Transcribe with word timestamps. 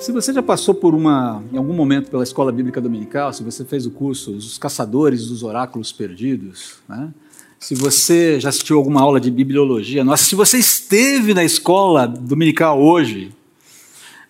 Se 0.00 0.12
você 0.12 0.32
já 0.32 0.42
passou 0.42 0.74
por 0.74 0.94
uma, 0.94 1.44
em 1.52 1.58
algum 1.58 1.74
momento 1.74 2.10
pela 2.10 2.22
escola 2.22 2.50
bíblica 2.50 2.80
dominical, 2.80 3.34
se 3.34 3.42
você 3.42 3.66
fez 3.66 3.84
o 3.84 3.90
curso 3.90 4.32
Os 4.32 4.56
Caçadores 4.56 5.26
dos 5.26 5.42
Oráculos 5.42 5.92
Perdidos, 5.92 6.76
né? 6.88 7.12
se 7.58 7.74
você 7.74 8.40
já 8.40 8.48
assistiu 8.48 8.78
alguma 8.78 9.02
aula 9.02 9.20
de 9.20 9.30
bibliologia, 9.30 10.02
nossa, 10.02 10.24
se 10.24 10.34
você 10.34 10.56
esteve 10.56 11.34
na 11.34 11.44
escola 11.44 12.06
dominical 12.06 12.80
hoje, 12.80 13.30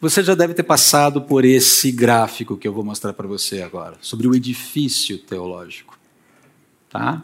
você 0.01 0.25
já 0.25 0.35
deve 0.35 0.55
ter 0.55 0.65
passado 0.65 1.23
por 1.23 1.45
esse 1.45 1.93
gráfico 1.93 2.57
que 2.57 2.67
eu 2.67 2.73
vou 2.73 2.83
mostrar 2.83 3.13
para 3.13 3.29
você 3.29 3.63
agora, 3.63 3.97
sobre 4.01 4.27
o 4.27 4.35
edifício 4.35 5.19
teológico. 5.19 5.97
Tá? 6.89 7.23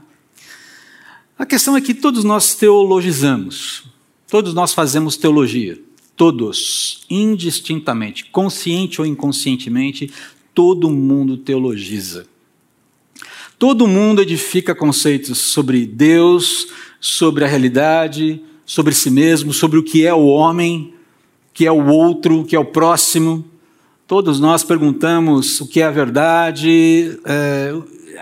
A 1.36 1.44
questão 1.44 1.76
é 1.76 1.80
que 1.80 1.92
todos 1.92 2.22
nós 2.22 2.54
teologizamos, 2.54 3.88
todos 4.28 4.54
nós 4.54 4.72
fazemos 4.72 5.16
teologia. 5.16 5.84
Todos, 6.16 7.04
indistintamente, 7.10 8.24
consciente 8.24 9.00
ou 9.00 9.07
inconscientemente, 9.07 10.11
todo 10.54 10.90
mundo 10.90 11.36
teologiza. 11.36 12.26
Todo 13.58 13.86
mundo 13.86 14.22
edifica 14.22 14.74
conceitos 14.74 15.38
sobre 15.38 15.84
Deus, 15.84 16.68
sobre 16.98 17.44
a 17.44 17.46
realidade, 17.46 18.43
sobre 18.64 18.94
si 18.94 19.10
mesmo, 19.10 19.52
sobre 19.52 19.79
o 19.79 19.82
que 19.82 20.07
é 20.07 20.14
o 20.14 20.26
homem, 20.26 20.94
que 21.52 21.66
é 21.66 21.72
o 21.72 21.86
outro, 21.86 22.44
que 22.44 22.57
é 22.57 22.58
o 22.58 22.64
próximo. 22.64 23.44
Todos 24.07 24.40
nós 24.40 24.64
perguntamos 24.64 25.60
o 25.60 25.68
que 25.68 25.80
é 25.80 25.85
a 25.85 25.90
verdade, 25.90 27.18
é, 27.24 27.74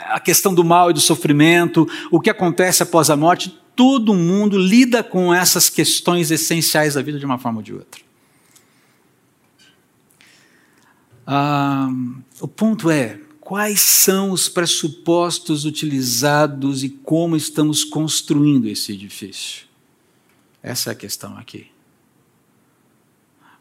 a 0.09 0.19
questão 0.19 0.53
do 0.53 0.65
mal 0.65 0.91
e 0.91 0.95
do 0.95 1.01
sofrimento, 1.01 1.89
o 2.11 2.21
que 2.21 2.31
acontece 2.31 2.83
após 2.83 3.11
a 3.11 3.17
morte 3.17 3.57
todo 3.75 4.15
mundo 4.15 4.59
lida 4.59 5.03
com 5.03 5.33
essas 5.33 5.69
questões 5.69 6.31
essenciais 6.31 6.95
da 6.95 7.03
vida 7.03 7.19
de 7.19 7.25
uma 7.25 7.39
forma 7.39 7.59
ou 7.59 7.63
de 7.63 7.75
outra. 7.75 8.01
Ah, 11.27 11.89
o 12.41 12.49
ponto 12.49 12.91
é: 12.91 13.21
quais 13.41 13.81
são 13.81 14.31
os 14.31 14.49
pressupostos 14.49 15.65
utilizados 15.65 16.83
e 16.83 16.89
como 16.89 17.37
estamos 17.37 17.85
construindo 17.85 18.67
esse 18.67 18.93
edifício? 18.93 19.67
Essa 20.63 20.91
é 20.91 20.93
a 20.93 20.97
questão 20.97 21.37
aqui. 21.37 21.67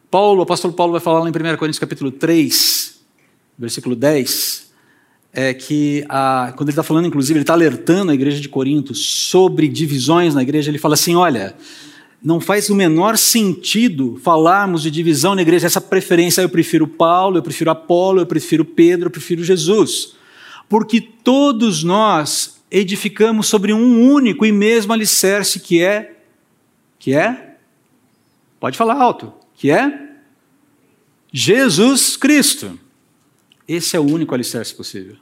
Paulo, 0.09 0.39
o 0.39 0.43
apóstolo 0.43 0.73
Paulo 0.73 0.91
vai 0.91 1.01
falar 1.01 1.21
lá 1.21 1.27
em 1.27 1.31
1 1.31 1.57
Coríntios 1.57 1.79
capítulo 1.79 2.11
3, 2.11 3.01
versículo 3.57 3.95
10, 3.95 4.62
é 5.33 5.51
que, 5.51 6.05
a, 6.07 6.53
quando 6.55 6.69
ele 6.69 6.73
está 6.73 6.83
falando, 6.83 7.07
inclusive, 7.07 7.39
ele 7.39 7.43
está 7.43 7.53
alertando 7.53 8.11
a 8.11 8.13
igreja 8.13 8.39
de 8.39 8.47
Corinto 8.47 8.93
sobre 8.93 9.67
divisões 9.67 10.35
na 10.35 10.43
igreja, 10.43 10.69
ele 10.69 10.77
fala 10.77 10.93
assim: 10.93 11.15
olha, 11.15 11.55
não 12.23 12.39
faz 12.39 12.69
o 12.69 12.75
menor 12.75 13.17
sentido 13.17 14.19
falarmos 14.23 14.83
de 14.83 14.91
divisão 14.91 15.33
na 15.33 15.41
igreja, 15.41 15.65
essa 15.65 15.81
preferência, 15.81 16.41
eu 16.41 16.49
prefiro 16.49 16.87
Paulo, 16.87 17.37
eu 17.37 17.43
prefiro 17.43 17.71
Apolo, 17.71 18.21
eu 18.21 18.25
prefiro 18.27 18.63
Pedro, 18.63 19.07
eu 19.07 19.11
prefiro 19.11 19.43
Jesus. 19.43 20.13
Porque 20.69 21.01
todos 21.01 21.83
nós 21.83 22.61
edificamos 22.69 23.47
sobre 23.47 23.73
um 23.73 24.11
único 24.11 24.45
e 24.45 24.51
mesmo 24.51 24.93
alicerce 24.93 25.59
que 25.59 25.81
é, 25.81 26.15
que 26.97 27.13
é, 27.13 27.57
pode 28.59 28.77
falar 28.77 28.95
alto, 28.95 29.33
que 29.55 29.71
é 29.71 30.09
Jesus 31.31 32.15
Cristo. 32.15 32.79
Esse 33.67 33.95
é 33.95 33.99
o 33.99 34.03
único 34.03 34.33
alicerce 34.33 34.73
possível. 34.73 35.15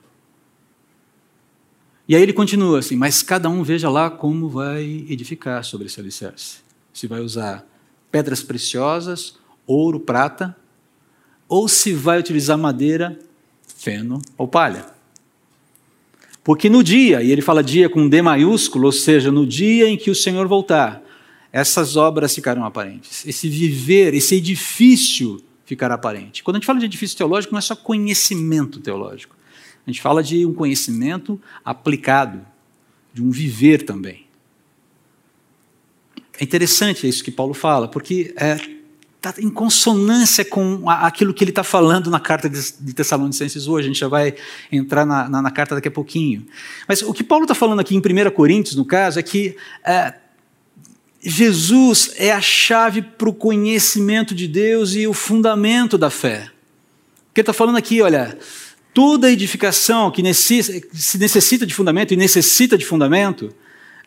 E 2.07 2.15
aí 2.15 2.21
ele 2.21 2.33
continua 2.33 2.79
assim, 2.79 2.95
mas 2.95 3.23
cada 3.23 3.49
um 3.49 3.63
veja 3.63 3.89
lá 3.89 4.09
como 4.09 4.49
vai 4.49 4.83
edificar 5.07 5.63
sobre 5.63 5.87
esse 5.87 5.99
alicerce. 5.99 6.57
Se 6.91 7.07
vai 7.07 7.21
usar 7.21 7.65
pedras 8.11 8.43
preciosas, 8.43 9.35
ouro, 9.65 9.99
prata, 9.99 10.55
ou 11.47 11.67
se 11.67 11.93
vai 11.93 12.19
utilizar 12.19 12.57
madeira, 12.57 13.17
feno 13.65 14.21
ou 14.37 14.47
palha. 14.47 14.85
Porque 16.43 16.69
no 16.69 16.83
dia, 16.83 17.21
e 17.21 17.31
ele 17.31 17.41
fala 17.41 17.63
dia 17.63 17.87
com 17.87 18.09
D 18.09 18.21
maiúsculo, 18.21 18.87
ou 18.87 18.91
seja, 18.91 19.31
no 19.31 19.45
dia 19.45 19.87
em 19.87 19.95
que 19.95 20.09
o 20.09 20.15
Senhor 20.15 20.47
voltar, 20.47 21.01
essas 21.51 21.95
obras 21.95 22.33
ficarão 22.33 22.65
aparentes. 22.65 23.25
Esse 23.25 23.47
viver, 23.47 24.13
esse 24.13 24.35
edifício 24.35 25.41
ficará 25.71 25.95
aparente. 25.95 26.43
Quando 26.43 26.57
a 26.57 26.59
gente 26.59 26.65
fala 26.65 26.79
de 26.79 26.85
edifício 26.85 27.17
teológico, 27.17 27.53
não 27.53 27.59
é 27.59 27.61
só 27.61 27.77
conhecimento 27.77 28.81
teológico. 28.81 29.37
A 29.87 29.89
gente 29.89 30.01
fala 30.01 30.21
de 30.21 30.45
um 30.45 30.53
conhecimento 30.53 31.41
aplicado, 31.63 32.45
de 33.13 33.23
um 33.23 33.31
viver 33.31 33.83
também. 33.83 34.27
É 36.37 36.43
interessante 36.43 37.07
isso 37.07 37.23
que 37.23 37.31
Paulo 37.31 37.53
fala, 37.53 37.87
porque 37.87 38.33
está 38.33 38.45
é, 38.45 38.57
tá 39.21 39.33
em 39.39 39.49
consonância 39.49 40.43
com 40.43 40.89
aquilo 40.89 41.33
que 41.33 41.41
ele 41.41 41.51
está 41.51 41.63
falando 41.63 42.09
na 42.09 42.19
carta 42.19 42.49
de 42.49 42.93
Tessalonicenses 42.93 43.65
hoje. 43.65 43.85
A 43.85 43.91
gente 43.91 43.99
já 43.99 44.09
vai 44.09 44.35
entrar 44.69 45.05
na, 45.05 45.29
na, 45.29 45.41
na 45.41 45.51
carta 45.51 45.73
daqui 45.73 45.87
a 45.87 45.91
pouquinho. 45.91 46.45
Mas 46.85 47.01
o 47.01 47.13
que 47.13 47.23
Paulo 47.23 47.45
está 47.45 47.55
falando 47.55 47.79
aqui 47.79 47.95
em 47.95 47.99
1 47.99 48.31
Coríntios, 48.31 48.75
no 48.75 48.83
caso, 48.83 49.19
é 49.19 49.23
que 49.23 49.55
é, 49.85 50.15
Jesus 51.23 52.13
é 52.17 52.31
a 52.31 52.41
chave 52.41 53.01
para 53.01 53.29
o 53.29 53.33
conhecimento 53.33 54.33
de 54.33 54.47
Deus 54.47 54.95
e 54.95 55.05
o 55.05 55.13
fundamento 55.13 55.97
da 55.97 56.09
fé. 56.09 56.49
O 57.29 57.33
que 57.33 57.41
ele 57.41 57.43
está 57.43 57.53
falando 57.53 57.77
aqui, 57.77 58.01
olha, 58.01 58.37
toda 58.93 59.31
edificação 59.31 60.09
que 60.09 60.21
se 60.33 61.17
necessita 61.17 61.65
de 61.65 61.73
fundamento 61.73 62.13
e 62.13 62.17
necessita 62.17 62.77
de 62.77 62.85
fundamento, 62.85 63.53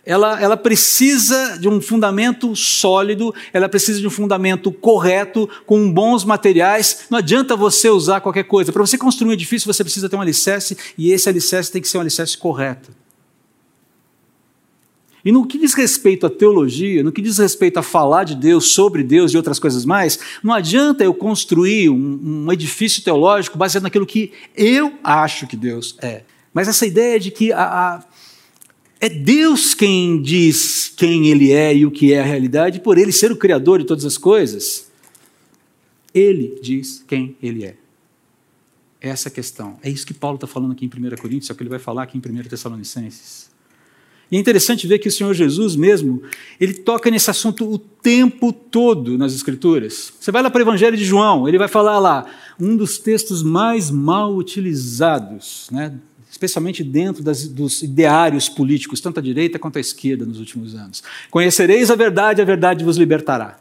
ela, 0.04 0.38
ela 0.40 0.56
precisa 0.56 1.56
de 1.58 1.68
um 1.68 1.80
fundamento 1.80 2.54
sólido, 2.54 3.34
ela 3.52 3.68
precisa 3.68 4.00
de 4.00 4.06
um 4.06 4.10
fundamento 4.10 4.70
correto, 4.70 5.48
com 5.64 5.90
bons 5.90 6.24
materiais. 6.24 7.06
Não 7.08 7.18
adianta 7.18 7.56
você 7.56 7.88
usar 7.88 8.20
qualquer 8.20 8.44
coisa. 8.44 8.72
Para 8.72 8.84
você 8.84 8.98
construir 8.98 9.30
um 9.30 9.32
edifício, 9.32 9.72
você 9.72 9.82
precisa 9.82 10.08
ter 10.08 10.16
um 10.16 10.20
alicerce, 10.20 10.76
e 10.98 11.10
esse 11.12 11.28
alicerce 11.28 11.72
tem 11.72 11.80
que 11.80 11.88
ser 11.88 11.96
um 11.96 12.02
alicerce 12.02 12.36
correto. 12.36 12.90
E 15.24 15.32
no 15.32 15.46
que 15.46 15.58
diz 15.58 15.72
respeito 15.72 16.26
à 16.26 16.30
teologia, 16.30 17.02
no 17.02 17.10
que 17.10 17.22
diz 17.22 17.38
respeito 17.38 17.78
a 17.78 17.82
falar 17.82 18.24
de 18.24 18.34
Deus, 18.34 18.72
sobre 18.72 19.02
Deus 19.02 19.32
e 19.32 19.36
outras 19.36 19.58
coisas 19.58 19.84
mais, 19.84 20.18
não 20.42 20.52
adianta 20.52 21.02
eu 21.02 21.14
construir 21.14 21.88
um, 21.88 22.44
um 22.46 22.52
edifício 22.52 23.02
teológico 23.02 23.56
baseado 23.56 23.84
naquilo 23.84 24.04
que 24.04 24.32
eu 24.54 24.92
acho 25.02 25.46
que 25.46 25.56
Deus 25.56 25.96
é. 26.02 26.24
Mas 26.52 26.68
essa 26.68 26.86
ideia 26.86 27.18
de 27.18 27.30
que 27.30 27.52
a, 27.52 27.62
a, 27.62 28.04
é 29.00 29.08
Deus 29.08 29.74
quem 29.74 30.20
diz 30.20 30.92
quem 30.94 31.28
Ele 31.28 31.52
é 31.52 31.74
e 31.74 31.86
o 31.86 31.90
que 31.90 32.12
é 32.12 32.20
a 32.20 32.24
realidade, 32.24 32.80
por 32.80 32.98
Ele 32.98 33.10
ser 33.10 33.32
o 33.32 33.36
Criador 33.36 33.80
de 33.80 33.86
todas 33.86 34.04
as 34.04 34.18
coisas, 34.18 34.90
Ele 36.12 36.58
diz 36.62 37.02
quem 37.08 37.34
Ele 37.42 37.64
é. 37.64 37.76
Essa 39.00 39.28
é 39.28 39.30
questão. 39.30 39.78
É 39.82 39.90
isso 39.90 40.06
que 40.06 40.14
Paulo 40.14 40.36
está 40.36 40.46
falando 40.46 40.72
aqui 40.72 40.86
em 40.86 40.88
1 40.88 41.16
Coríntios, 41.16 41.50
é 41.50 41.52
o 41.52 41.56
que 41.56 41.62
ele 41.62 41.68
vai 41.68 41.78
falar 41.78 42.04
aqui 42.04 42.16
em 42.16 42.20
1 42.20 42.44
Tessalonicenses. 42.44 43.43
E 44.34 44.36
é 44.36 44.40
interessante 44.40 44.88
ver 44.88 44.98
que 44.98 45.06
o 45.06 45.12
Senhor 45.12 45.32
Jesus 45.32 45.76
mesmo, 45.76 46.20
ele 46.60 46.74
toca 46.74 47.08
nesse 47.08 47.30
assunto 47.30 47.72
o 47.72 47.78
tempo 47.78 48.52
todo 48.52 49.16
nas 49.16 49.32
Escrituras. 49.32 50.12
Você 50.18 50.32
vai 50.32 50.42
lá 50.42 50.50
para 50.50 50.58
o 50.58 50.62
Evangelho 50.62 50.96
de 50.96 51.04
João, 51.04 51.46
ele 51.46 51.56
vai 51.56 51.68
falar 51.68 52.00
lá, 52.00 52.26
um 52.58 52.76
dos 52.76 52.98
textos 52.98 53.44
mais 53.44 53.92
mal 53.92 54.34
utilizados, 54.34 55.68
né, 55.70 55.94
especialmente 56.28 56.82
dentro 56.82 57.22
das, 57.22 57.46
dos 57.46 57.82
ideários 57.82 58.48
políticos, 58.48 59.00
tanto 59.00 59.20
à 59.20 59.22
direita 59.22 59.56
quanto 59.56 59.76
à 59.76 59.80
esquerda 59.80 60.26
nos 60.26 60.40
últimos 60.40 60.74
anos. 60.74 61.00
Conhecereis 61.30 61.88
a 61.88 61.94
verdade, 61.94 62.42
a 62.42 62.44
verdade 62.44 62.82
vos 62.82 62.96
libertará. 62.96 63.60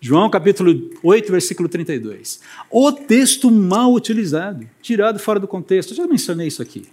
João 0.00 0.30
capítulo 0.30 0.88
8, 1.02 1.32
versículo 1.32 1.68
32. 1.68 2.38
O 2.70 2.92
texto 2.92 3.50
mal 3.50 3.92
utilizado, 3.92 4.68
tirado 4.80 5.18
fora 5.18 5.40
do 5.40 5.48
contexto. 5.48 5.90
Eu 5.90 5.96
já 5.96 6.06
mencionei 6.06 6.46
isso 6.46 6.62
aqui. 6.62 6.84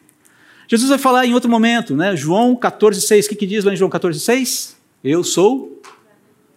Jesus 0.67 0.89
vai 0.89 0.97
falar 0.97 1.25
em 1.25 1.33
outro 1.33 1.49
momento, 1.49 1.95
né? 1.95 2.15
João 2.15 2.55
14,6. 2.55 3.25
O 3.25 3.29
que, 3.29 3.35
que 3.35 3.45
diz 3.45 3.63
lá 3.63 3.73
em 3.73 3.75
João 3.75 3.89
14,6? 3.89 4.75
Eu 5.03 5.23
sou 5.23 5.81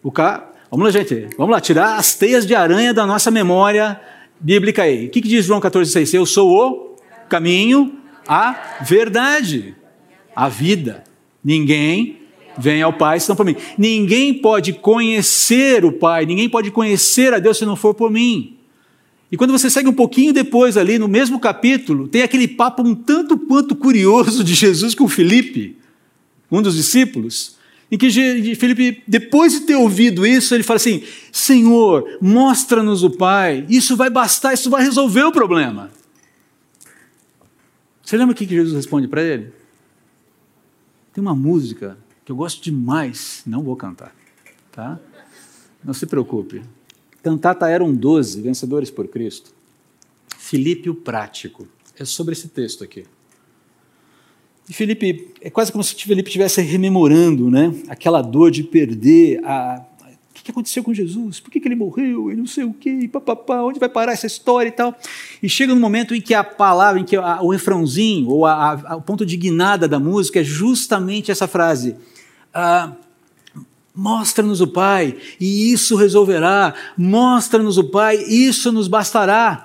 o 0.03 0.11
ca... 0.11 0.53
Vamos 0.71 0.87
lá, 0.87 0.91
gente. 0.91 1.29
Vamos 1.37 1.53
lá, 1.53 1.61
tirar 1.61 1.97
as 1.97 2.15
teias 2.15 2.47
de 2.47 2.55
aranha 2.55 2.93
da 2.93 3.07
nossa 3.07 3.31
memória 3.31 4.01
bíblica 4.41 4.83
aí. 4.83 5.07
O 5.07 5.11
que, 5.11 5.21
que 5.21 5.29
diz 5.29 5.45
João 5.45 5.61
14,6? 5.61 6.15
Eu 6.15 6.27
sou 6.27 6.51
o 6.51 6.97
caminho, 7.29 7.99
a 8.27 8.79
verdade, 8.83 9.75
a 10.35 10.49
vida. 10.49 11.05
Ninguém 11.43 12.23
vem 12.59 12.83
ao 12.83 12.93
Pai 12.93 13.21
senão 13.21 13.37
por 13.37 13.47
mim. 13.47 13.57
Ninguém 13.77 14.35
pode 14.35 14.73
conhecer 14.73 15.85
o 15.85 15.93
Pai, 15.93 16.27
ninguém 16.27 16.49
pode 16.49 16.71
conhecer 16.71 17.33
a 17.33 17.39
Deus 17.39 17.59
se 17.59 17.65
não 17.65 17.77
for 17.77 17.95
por 17.95 18.11
mim. 18.11 18.56
E 19.31 19.37
quando 19.37 19.51
você 19.51 19.69
segue 19.69 19.89
um 19.89 19.93
pouquinho 19.93 20.33
depois 20.33 20.77
ali, 20.77 20.99
no 20.99 21.09
mesmo 21.09 21.41
capítulo, 21.41 22.07
tem 22.07 22.23
aquele 22.23 22.47
papo 22.47 22.83
um 22.83 22.95
tanto 22.95 23.37
quanto 23.37 23.75
curioso 23.75 24.45
de 24.45 24.55
Jesus 24.55 24.95
com 24.95 25.09
Felipe, 25.09 25.77
um 26.51 26.63
dos 26.63 26.77
discípulos, 26.77 27.57
em 27.91 27.99
que 27.99 28.11
Felipe, 28.55 29.03
depois 29.07 29.53
de 29.53 29.61
ter 29.61 29.77
ouvido 29.77 30.27
isso, 30.27 30.55
ele 30.55 30.63
fala 30.63 30.77
assim: 30.77 31.03
Senhor, 31.33 32.19
mostra-nos 32.21 33.03
o 33.03 33.11
Pai, 33.11 33.65
isso 33.69 33.97
vai 33.97 34.11
bastar, 34.11 34.55
isso 34.55 34.71
vai 34.71 34.83
resolver 34.83 35.23
o 35.23 35.33
problema. 35.33 35.91
Você 38.03 38.17
lembra 38.17 38.33
o 38.33 38.37
que 38.37 38.47
Jesus 38.47 38.75
responde 38.75 39.09
para 39.09 39.23
ele? 39.23 39.53
Tem 41.13 41.23
uma 41.23 41.35
música 41.35 41.99
que 42.25 42.31
eu 42.31 42.37
gosto 42.37 42.63
demais, 42.63 43.43
não 43.47 43.63
vou 43.63 43.75
cantar, 43.75 44.15
tá? 44.71 44.99
Não 45.85 45.95
se 45.95 46.07
preocupe. 46.07 46.63
Cantata 47.27 47.69
eram 47.69 47.93
12, 47.93 48.41
vencedores 48.41 48.89
por 48.89 49.09
Cristo. 49.09 49.51
Filipe 50.39 50.89
o 50.89 50.95
prático. 50.95 51.67
É 51.99 52.05
sobre 52.05 52.35
esse 52.35 52.47
texto 52.47 52.85
aqui. 52.85 53.05
E 54.69 54.73
Felipe, 54.73 55.35
é 55.41 55.51
quase 55.51 55.73
como 55.73 55.83
se 55.83 55.97
Felipe 55.97 56.29
estivesse 56.29 56.61
rememorando 56.61 57.51
né, 57.51 57.75
aquela 57.89 58.23
dor 58.23 58.53
de 58.53 58.63
perder 58.63 59.45
a. 59.45 59.85
O 60.31 60.43
que 60.47 60.53
aconteceu 60.53 60.85
com 60.85 60.95
Jesus? 60.95 61.41
Por 61.41 61.51
que, 61.51 61.61
ele 61.67 61.75
morreu? 61.75 62.31
E 62.31 62.37
não 62.37 62.47
sei 62.47 62.63
o 62.63 62.73
quê, 62.73 63.11
papapá, 63.13 63.63
onde 63.63 63.81
vai 63.81 63.89
parar 63.89 64.13
essa 64.13 64.29
história 64.29 64.69
e 64.69 64.73
tal. 64.73 64.95
E 65.43 65.49
chega 65.49 65.75
no 65.75 65.81
momento 65.81 66.15
em 66.15 66.21
que 66.21 66.33
a 66.33 66.45
palavra, 66.45 67.01
em 67.01 67.05
que 67.05 67.17
a, 67.17 67.43
o 67.43 67.51
refrãozinho, 67.51 68.29
ou 68.29 68.47
a, 68.47 68.75
a, 68.75 68.97
o 68.97 69.03
ponto 69.03 69.27
de 69.27 69.37
guinada 69.37 69.89
da 69.89 69.99
música 69.99 70.39
é 70.39 70.45
justamente 70.45 71.33
essa 71.33 71.49
frase. 71.49 71.97
Ah, 72.55 72.93
Mostra-nos 73.97 74.61
o 74.61 74.67
Pai, 74.67 75.17
e 75.41 75.73
isso 75.73 75.97
resolverá. 75.97 76.75
Mostra-nos 76.99 77.79
o 77.79 77.85
Pai, 77.85 78.17
isso 78.17 78.71
nos 78.71 78.89
bastará. 78.89 79.63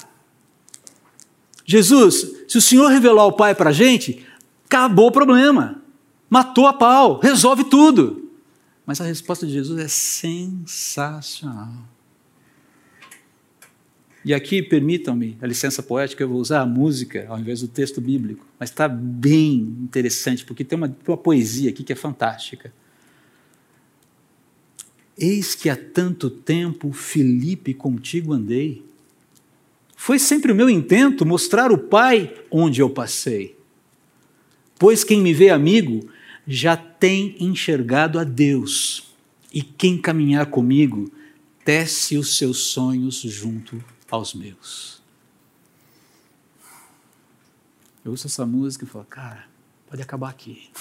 Jesus, 1.65 2.45
se 2.47 2.57
o 2.57 2.61
Senhor 2.61 2.87
revelar 2.87 3.25
o 3.25 3.33
Pai 3.33 3.53
para 3.53 3.71
a 3.71 3.73
gente, 3.73 4.25
acabou 4.65 5.07
o 5.07 5.11
problema. 5.11 5.81
Matou 6.29 6.65
a 6.65 6.71
pau, 6.71 7.19
resolve 7.19 7.65
tudo. 7.65 8.31
Mas 8.85 9.01
a 9.01 9.03
resposta 9.03 9.45
de 9.45 9.51
Jesus 9.51 9.77
é 9.77 9.87
sensacional. 9.89 11.73
E 14.23 14.33
aqui, 14.33 14.61
permitam-me 14.61 15.37
a 15.41 15.47
licença 15.47 15.83
poética, 15.83 16.23
eu 16.23 16.29
vou 16.29 16.39
usar 16.39 16.61
a 16.61 16.65
música 16.65 17.25
ao 17.27 17.37
invés 17.37 17.59
do 17.59 17.67
texto 17.67 17.99
bíblico, 17.99 18.45
mas 18.57 18.69
está 18.69 18.87
bem 18.87 19.55
interessante, 19.81 20.45
porque 20.45 20.63
tem 20.63 20.77
uma, 20.77 20.95
uma 21.05 21.17
poesia 21.17 21.69
aqui 21.69 21.83
que 21.83 21.91
é 21.91 21.95
fantástica. 21.95 22.71
Eis 25.21 25.53
que 25.53 25.69
há 25.69 25.75
tanto 25.77 26.31
tempo, 26.31 26.91
Filipe, 26.91 27.75
contigo 27.75 28.33
andei. 28.33 28.83
Foi 29.95 30.17
sempre 30.17 30.51
o 30.51 30.55
meu 30.55 30.67
intento 30.67 31.27
mostrar 31.27 31.71
o 31.71 31.77
Pai 31.77 32.43
onde 32.49 32.81
eu 32.81 32.89
passei. 32.89 33.55
Pois 34.79 35.03
quem 35.03 35.21
me 35.21 35.31
vê 35.31 35.51
amigo 35.51 36.09
já 36.47 36.75
tem 36.75 37.35
enxergado 37.39 38.17
a 38.17 38.23
Deus, 38.23 39.13
e 39.53 39.61
quem 39.61 40.01
caminhar 40.01 40.47
comigo 40.47 41.11
tece 41.63 42.17
os 42.17 42.35
seus 42.35 42.57
sonhos 42.57 43.17
junto 43.17 43.83
aos 44.09 44.33
meus. 44.33 45.03
Eu 48.03 48.09
ouço 48.09 48.25
essa 48.25 48.43
música 48.43 48.85
e 48.85 48.87
falo, 48.87 49.05
cara, 49.05 49.45
pode 49.87 50.01
acabar 50.01 50.29
aqui. 50.29 50.71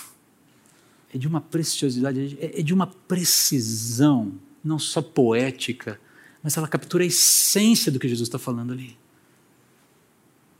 É 1.13 1.19
de 1.19 1.27
uma 1.27 1.41
preciosidade, 1.41 2.39
é 2.41 2.63
de 2.63 2.73
uma 2.73 2.87
precisão, 2.87 4.33
não 4.63 4.79
só 4.79 5.03
poética, 5.03 6.01
mas 6.43 6.57
ela 6.57 6.69
captura 6.69 7.05
a 7.05 7.07
essência 7.07 7.91
do 7.91 7.99
que 7.99 8.09
Jesus 8.09 8.29
está 8.29 8.39
falando 8.39 8.73
ali. 8.73 8.97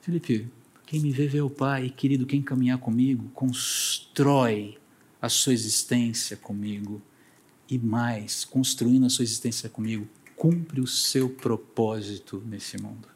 Felipe, 0.01 0.49
quem 0.87 1.01
me 1.01 1.13
vê, 1.13 1.29
vê 1.29 1.41
o 1.41 1.49
Pai. 1.49 1.89
Querido, 1.91 2.27
quem 2.27 2.43
caminhar 2.43 2.79
comigo, 2.79 3.31
constrói 3.35 4.77
a 5.23 5.29
sua 5.29 5.53
existência 5.53 6.37
comigo. 6.37 7.01
E 7.69 7.79
mais, 7.79 8.45
construindo 8.45 9.07
a 9.07 9.11
sua 9.11 9.23
existência 9.23 9.69
comigo, 9.69 10.09
cumpre 10.35 10.81
o 10.81 10.87
seu 10.87 11.31
propósito 11.31 12.43
nesse 12.45 12.77
mundo. 12.77 13.09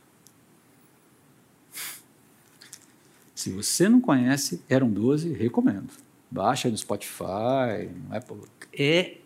Se 3.35 3.51
você 3.51 3.89
não 3.89 4.01
conhece, 4.01 4.63
eram 4.69 4.89
12, 4.91 5.33
recomendo. 5.33 6.04
Baixa 6.35 6.69
no 6.69 6.77
Spotify, 6.77 7.89
no 8.09 8.17
Apple. 8.17 8.41
É 8.77 9.19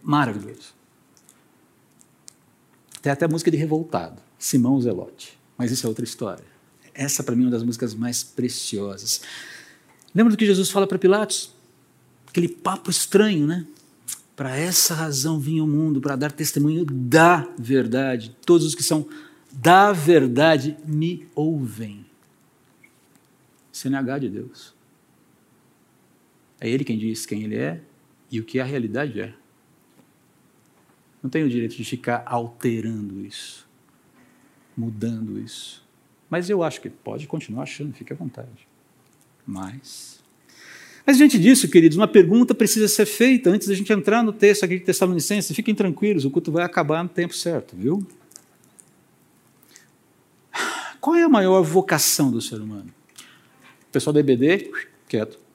maravilhoso. 0.00 0.72
Tem 3.02 3.10
até 3.10 3.26
música 3.26 3.50
de 3.50 3.56
Revoltado, 3.56 4.22
Simão 4.38 4.80
Zelote. 4.80 5.36
Mas 5.58 5.72
isso 5.72 5.84
é 5.84 5.88
outra 5.88 6.04
história. 6.04 6.44
Essa, 6.94 7.24
para 7.24 7.34
mim, 7.34 7.42
é 7.42 7.46
uma 7.46 7.50
das 7.50 7.64
músicas 7.64 7.92
mais 7.92 8.22
preciosas. 8.22 9.20
Lembra 10.14 10.30
do 10.30 10.36
que 10.36 10.46
Jesus 10.46 10.70
fala 10.70 10.86
para 10.86 10.96
Pilatos? 10.96 11.52
Aquele 12.28 12.48
papo 12.48 12.88
estranho, 12.88 13.44
né? 13.44 13.66
Para 14.36 14.56
essa 14.56 14.94
razão 14.94 15.40
vinha 15.40 15.64
o 15.64 15.66
mundo, 15.66 16.00
para 16.00 16.14
dar 16.14 16.30
testemunho 16.30 16.84
da 16.84 17.48
verdade. 17.58 18.36
Todos 18.46 18.64
os 18.64 18.76
que 18.76 18.82
são 18.82 19.08
da 19.52 19.92
verdade 19.92 20.76
me 20.86 21.26
ouvem. 21.34 22.06
CNH 23.72 24.18
de 24.20 24.28
Deus. 24.28 24.75
É 26.60 26.68
Ele 26.68 26.84
quem 26.84 26.98
diz 26.98 27.26
quem 27.26 27.42
Ele 27.42 27.56
é 27.56 27.80
e 28.30 28.40
o 28.40 28.44
que 28.44 28.58
a 28.58 28.64
realidade 28.64 29.20
é. 29.20 29.34
Não 31.22 31.30
tenho 31.30 31.46
o 31.46 31.50
direito 31.50 31.76
de 31.76 31.84
ficar 31.84 32.22
alterando 32.26 33.24
isso, 33.24 33.68
mudando 34.76 35.38
isso. 35.40 35.84
Mas 36.30 36.50
eu 36.50 36.62
acho 36.62 36.80
que 36.80 36.90
pode 36.90 37.26
continuar 37.26 37.64
achando, 37.64 37.92
fique 37.94 38.12
à 38.12 38.16
vontade. 38.16 38.68
Mas. 39.46 40.20
Mas 41.06 41.16
diante 41.16 41.38
disso, 41.38 41.68
queridos, 41.68 41.96
uma 41.96 42.08
pergunta 42.08 42.54
precisa 42.54 42.88
ser 42.88 43.06
feita 43.06 43.50
antes 43.50 43.68
da 43.68 43.74
gente 43.74 43.92
entrar 43.92 44.22
no 44.22 44.32
texto 44.32 44.64
aqui 44.64 44.78
de 44.78 44.84
Tessalonicenses. 44.84 45.54
Fiquem 45.54 45.74
tranquilos, 45.74 46.24
o 46.24 46.30
culto 46.30 46.50
vai 46.50 46.64
acabar 46.64 47.02
no 47.02 47.08
tempo 47.08 47.34
certo, 47.34 47.76
viu? 47.76 48.04
Qual 51.00 51.14
é 51.14 51.22
a 51.22 51.28
maior 51.28 51.62
vocação 51.62 52.32
do 52.32 52.40
ser 52.40 52.60
humano? 52.60 52.92
O 53.88 53.92
pessoal 53.92 54.12
da 54.12 54.18
EBD, 54.18 54.72
quieto. 55.08 55.45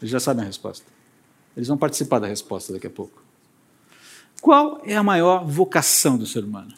Eles 0.00 0.10
já 0.10 0.20
sabem 0.20 0.42
a 0.42 0.46
resposta. 0.46 0.86
Eles 1.56 1.68
vão 1.68 1.76
participar 1.76 2.18
da 2.18 2.26
resposta 2.26 2.72
daqui 2.72 2.86
a 2.86 2.90
pouco. 2.90 3.22
Qual 4.40 4.80
é 4.84 4.96
a 4.96 5.02
maior 5.02 5.44
vocação 5.44 6.16
do 6.16 6.26
ser 6.26 6.44
humano? 6.44 6.74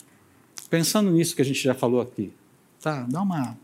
Pensando 0.69 1.11
nisso 1.11 1.37
que 1.37 1.43
a 1.43 1.45
gente 1.45 1.63
já 1.63 1.75
falou 1.75 2.01
aqui, 2.01 2.33
tá? 2.81 3.07
Dá 3.09 3.23
uma, 3.23 3.57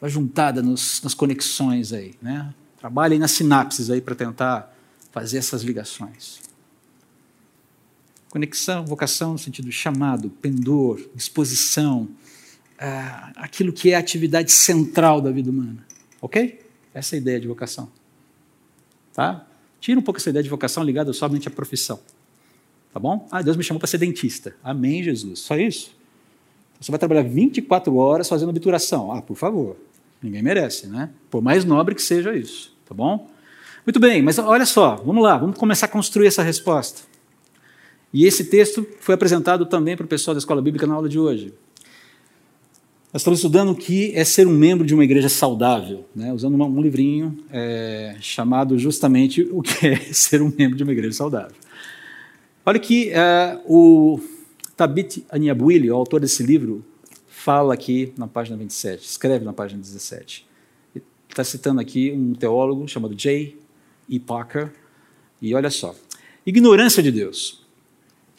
uma 0.00 0.08
juntada 0.08 0.62
nos, 0.62 1.00
nas 1.02 1.14
conexões 1.14 1.92
aí, 1.92 2.14
né? 2.20 2.52
Trabalhem 2.78 3.18
nas 3.18 3.30
sinapses 3.30 3.90
aí 3.90 4.00
para 4.00 4.14
tentar 4.14 4.74
fazer 5.12 5.38
essas 5.38 5.62
ligações. 5.62 6.40
Conexão, 8.30 8.84
vocação 8.84 9.32
no 9.32 9.38
sentido 9.38 9.70
chamado, 9.70 10.30
pendor, 10.30 11.00
disposição, 11.14 12.08
é, 12.78 12.88
aquilo 13.36 13.72
que 13.72 13.90
é 13.90 13.94
a 13.94 13.98
atividade 13.98 14.50
central 14.50 15.20
da 15.20 15.30
vida 15.30 15.50
humana. 15.50 15.86
Ok? 16.20 16.66
Essa 16.92 17.14
é 17.14 17.18
a 17.18 17.20
ideia 17.20 17.38
de 17.38 17.46
vocação. 17.46 17.92
Tá? 19.12 19.46
Tira 19.80 19.98
um 19.98 20.02
pouco 20.02 20.18
essa 20.18 20.30
ideia 20.30 20.42
de 20.42 20.48
vocação 20.48 20.82
ligada 20.82 21.12
somente 21.12 21.48
à 21.48 21.50
profissão. 21.50 22.00
Tá 22.92 23.00
bom? 23.00 23.26
Ah, 23.30 23.42
Deus 23.42 23.56
me 23.56 23.64
chamou 23.64 23.80
para 23.80 23.88
ser 23.88 23.98
dentista. 23.98 24.54
Amém, 24.62 25.02
Jesus. 25.02 25.40
Só 25.40 25.56
isso? 25.56 25.96
Você 26.80 26.90
vai 26.90 26.98
trabalhar 26.98 27.22
24 27.22 27.94
horas 27.96 28.28
fazendo 28.28 28.50
obturação. 28.50 29.12
Ah, 29.12 29.22
por 29.22 29.36
favor. 29.36 29.76
Ninguém 30.22 30.42
merece, 30.42 30.86
né? 30.86 31.10
Por 31.30 31.42
mais 31.42 31.64
nobre 31.64 31.94
que 31.94 32.02
seja 32.02 32.36
isso. 32.36 32.76
Tá 32.86 32.94
bom? 32.94 33.30
Muito 33.84 33.98
bem, 33.98 34.22
mas 34.22 34.38
olha 34.38 34.64
só, 34.64 34.96
vamos 34.96 35.24
lá, 35.24 35.36
vamos 35.36 35.56
começar 35.56 35.86
a 35.86 35.88
construir 35.88 36.28
essa 36.28 36.42
resposta. 36.42 37.02
E 38.12 38.26
esse 38.26 38.44
texto 38.44 38.86
foi 39.00 39.14
apresentado 39.14 39.66
também 39.66 39.96
para 39.96 40.04
o 40.04 40.08
pessoal 40.08 40.34
da 40.34 40.38
escola 40.38 40.62
bíblica 40.62 40.86
na 40.86 40.94
aula 40.94 41.08
de 41.08 41.18
hoje. 41.18 41.52
Nós 43.12 43.20
estamos 43.20 43.40
estudando 43.40 43.72
o 43.72 43.74
que 43.74 44.10
é 44.14 44.24
ser 44.24 44.48
um 44.48 44.52
membro 44.52 44.86
de 44.86 44.94
uma 44.94 45.04
igreja 45.04 45.28
saudável, 45.28 46.06
né? 46.16 46.32
usando 46.32 46.54
um 46.54 46.80
livrinho 46.80 47.44
é, 47.50 48.16
chamado 48.22 48.78
justamente 48.78 49.42
o 49.52 49.60
que 49.60 49.86
é 49.86 49.96
ser 50.14 50.40
um 50.40 50.50
membro 50.56 50.78
de 50.78 50.82
uma 50.82 50.92
igreja 50.92 51.12
saudável. 51.12 51.54
Olha 52.64 52.78
que 52.78 53.10
uh, 53.10 53.60
o 53.66 54.18
Tabit 54.74 55.26
Aniabuili, 55.28 55.90
o 55.90 55.94
autor 55.94 56.20
desse 56.20 56.42
livro, 56.42 56.82
fala 57.28 57.74
aqui 57.74 58.14
na 58.16 58.26
página 58.26 58.56
27, 58.56 59.04
escreve 59.04 59.44
na 59.44 59.52
página 59.52 59.78
17. 59.78 60.46
Está 61.28 61.44
citando 61.44 61.82
aqui 61.82 62.12
um 62.12 62.32
teólogo 62.32 62.88
chamado 62.88 63.14
J. 63.14 63.58
E. 64.08 64.18
Parker, 64.18 64.72
e 65.40 65.54
olha 65.54 65.68
só: 65.68 65.94
ignorância 66.46 67.02
de 67.02 67.12
Deus. 67.12 67.61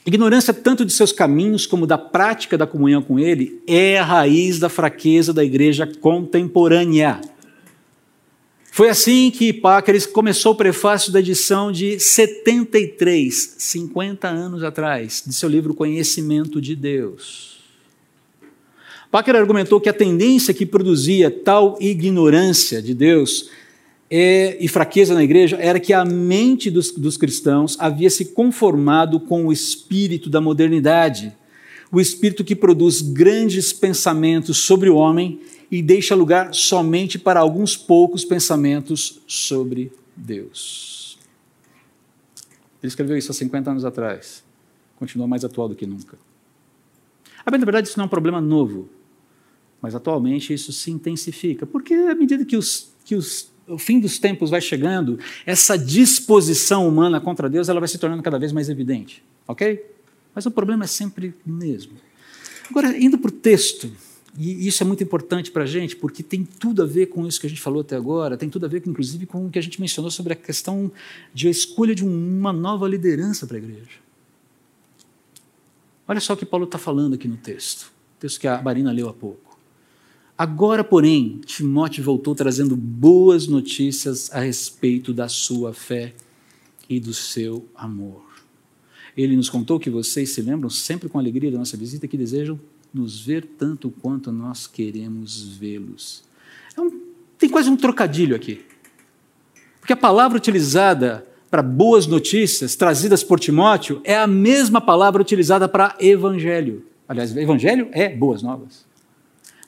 Ignorância 0.06 0.54
tanto 0.54 0.84
de 0.84 0.92
seus 0.92 1.14
caminhos 1.14 1.66
como 1.66 1.88
da 1.88 1.98
prática 1.98 2.58
da 2.58 2.68
comunhão 2.68 3.02
com 3.02 3.18
Ele 3.18 3.62
é 3.66 3.98
a 3.98 4.04
raiz 4.04 4.60
da 4.60 4.68
fraqueza 4.68 5.34
da 5.34 5.44
igreja 5.44 5.88
contemporânea. 5.88 7.22
Foi 8.70 8.90
assim 8.90 9.32
que 9.32 9.54
Pácares 9.54 10.06
começou 10.06 10.54
o 10.54 10.56
prefácio 10.56 11.12
da 11.12 11.20
edição 11.20 11.72
de 11.72 12.00
73, 12.00 13.56
50 13.58 14.28
anos 14.28 14.64
atrás, 14.64 15.24
de 15.26 15.34
seu 15.34 15.48
livro 15.48 15.74
Conhecimento 15.74 16.60
de 16.60 16.76
Deus. 16.76 17.60
Pácares 19.10 19.40
argumentou 19.40 19.80
que 19.80 19.88
a 19.88 19.94
tendência 19.94 20.56
que 20.56 20.66
produzia 20.66 21.30
tal 21.30 21.78
ignorância 21.80 22.82
de 22.82 22.96
Deus 22.96 23.48
é, 24.16 24.64
e 24.64 24.68
fraqueza 24.68 25.16
na 25.16 25.24
igreja 25.24 25.58
era 25.60 25.80
que 25.80 25.92
a 25.92 26.06
mente 26.06 26.70
dos, 26.70 26.92
dos 26.92 27.18
cristãos 27.18 27.76
havia 27.80 28.12
se 28.12 28.26
conformado 28.26 29.20
com 29.20 29.48
o 29.48 29.52
espírito 29.52 30.30
da 30.30 30.40
modernidade, 30.40 31.36
o 31.92 32.00
espírito 32.00 32.44
que 32.44 32.56
produz 32.56 33.02
grandes 33.02 33.74
pensamentos 33.74 34.60
sobre 34.60 34.88
o 34.88 34.98
homem 34.98 35.42
e 35.72 35.82
deixa 35.82 36.14
lugar 36.14 36.54
somente 36.54 37.18
para 37.18 37.40
alguns 37.40 37.76
poucos 37.76 38.24
pensamentos 38.24 39.20
sobre 39.26 39.92
Deus. 40.16 41.18
Ele 42.84 42.90
escreveu 42.90 43.18
isso 43.18 43.32
há 43.32 43.34
50 43.34 43.72
anos 43.72 43.84
atrás. 43.84 44.44
continua 44.96 45.26
mais 45.26 45.44
atual 45.44 45.68
do 45.68 45.74
que 45.74 45.88
nunca. 45.88 46.20
A 47.44 47.50
bem, 47.50 47.60
na 47.60 47.66
verdade, 47.66 47.88
isso 47.88 47.98
não 47.98 48.04
é 48.04 48.06
um 48.06 48.10
problema 48.12 48.40
novo, 48.40 48.88
mas 49.82 49.96
atualmente 49.96 50.54
isso 50.54 50.72
se 50.72 50.92
intensifica, 50.92 51.66
porque 51.66 51.96
à 51.96 52.14
medida 52.14 52.46
que, 52.46 52.56
os, 52.56 52.94
que 53.04 53.16
os, 53.16 53.52
o 53.68 53.78
fim 53.78 54.00
dos 54.00 54.20
tempos 54.20 54.50
vai 54.50 54.62
chegando, 54.62 55.20
essa 55.46 55.78
disposição 55.78 56.88
humana 56.88 57.20
contra 57.22 57.50
Deus 57.50 57.70
ela 57.70 57.80
vai 57.80 57.88
se 57.88 57.98
tornando 57.98 58.24
cada 58.24 58.38
vez 58.38 58.52
mais 58.52 58.70
evidente, 58.70 59.24
ok? 59.48 59.84
Mas 60.36 60.46
o 60.46 60.52
problema 60.52 60.84
é 60.84 60.88
sempre 60.88 61.34
o 61.46 61.50
mesmo. 61.50 61.94
Agora, 62.70 62.98
indo 62.98 63.18
para 63.18 63.30
o 63.30 63.32
texto, 63.32 63.92
e 64.38 64.68
isso 64.68 64.82
é 64.82 64.86
muito 64.86 65.04
importante 65.04 65.52
para 65.52 65.64
a 65.64 65.66
gente, 65.66 65.96
porque 65.96 66.24
tem 66.24 66.44
tudo 66.44 66.82
a 66.82 66.86
ver 66.86 67.08
com 67.08 67.28
isso 67.28 67.40
que 67.40 67.46
a 67.46 67.50
gente 67.50 67.62
falou 67.62 67.82
até 67.82 67.96
agora, 67.96 68.36
tem 68.36 68.50
tudo 68.50 68.66
a 68.66 68.70
ver, 68.70 68.82
inclusive, 68.86 69.26
com 69.26 69.46
o 69.46 69.50
que 69.50 69.60
a 69.60 69.62
gente 69.62 69.80
mencionou 69.80 70.10
sobre 70.10 70.34
a 70.34 70.36
questão 70.36 70.92
de 71.34 71.48
a 71.48 71.52
escolha 71.52 71.94
de 71.94 72.04
uma 72.04 72.52
nova 72.52 72.88
liderança 72.88 73.46
para 73.46 73.58
a 73.58 73.60
igreja. 73.60 74.02
Olha 76.08 76.20
só 76.20 76.34
o 76.34 76.38
que 76.38 76.46
Paulo 76.46 76.66
está 76.66 76.78
falando 76.78 77.14
aqui 77.14 77.28
no 77.28 77.38
texto, 77.38 77.92
texto 78.20 78.40
que 78.40 78.48
a 78.48 78.62
Marina 78.62 78.92
leu 78.92 79.08
há 79.08 79.14
pouco. 79.14 79.53
Agora, 80.44 80.84
porém, 80.84 81.40
Timóteo 81.46 82.04
voltou 82.04 82.36
trazendo 82.36 82.76
boas 82.76 83.48
notícias 83.48 84.30
a 84.34 84.42
respeito 84.42 85.14
da 85.14 85.30
sua 85.30 85.74
fé 85.74 86.14
e 86.90 87.00
do 87.00 87.14
seu 87.14 87.66
amor. 87.74 88.26
Ele 89.16 89.38
nos 89.38 89.50
contou 89.50 89.80
que 89.80 89.90
vocês 89.90 90.32
se 90.32 90.42
lembram 90.42 90.70
sempre 90.70 91.08
com 91.08 91.18
alegria 91.18 91.50
da 91.50 91.58
nossa 91.58 91.78
visita 91.78 92.10
que 92.10 92.18
desejam 92.18 92.60
nos 92.94 93.22
ver 93.22 93.46
tanto 93.58 93.90
quanto 93.90 94.34
nós 94.34 94.68
queremos 94.68 95.48
vê-los. 95.48 96.26
É 96.76 96.82
um, 96.82 96.92
tem 97.38 97.48
quase 97.48 97.70
um 97.70 97.78
trocadilho 97.78 98.36
aqui. 98.36 98.66
Porque 99.80 99.94
a 99.94 99.96
palavra 99.98 100.38
utilizada 100.38 101.26
para 101.50 101.64
boas 101.64 102.06
notícias 102.06 102.76
trazidas 102.76 103.24
por 103.24 103.40
Timóteo 103.40 104.02
é 104.04 104.18
a 104.18 104.28
mesma 104.28 104.82
palavra 104.82 105.22
utilizada 105.22 105.70
para 105.70 105.96
evangelho. 106.02 106.86
Aliás, 107.08 107.34
evangelho 107.34 107.88
é 107.94 108.10
boas 108.14 108.44
novas. 108.44 108.92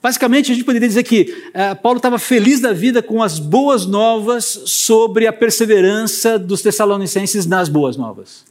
Basicamente, 0.06 0.52
a 0.52 0.54
gente 0.54 0.64
poderia 0.64 0.88
dizer 0.88 1.02
que 1.02 1.34
uh, 1.50 1.82
Paulo 1.82 1.98
estava 1.98 2.20
feliz 2.20 2.60
da 2.60 2.72
vida 2.72 3.02
com 3.02 3.24
as 3.24 3.40
boas 3.40 3.88
novas 3.88 4.46
sobre 4.46 5.26
a 5.26 5.34
perseverança 5.34 6.38
dos 6.38 6.62
tessalonicenses 6.62 7.48
nas 7.48 7.70
boas 7.70 7.98
novas. 7.98 8.46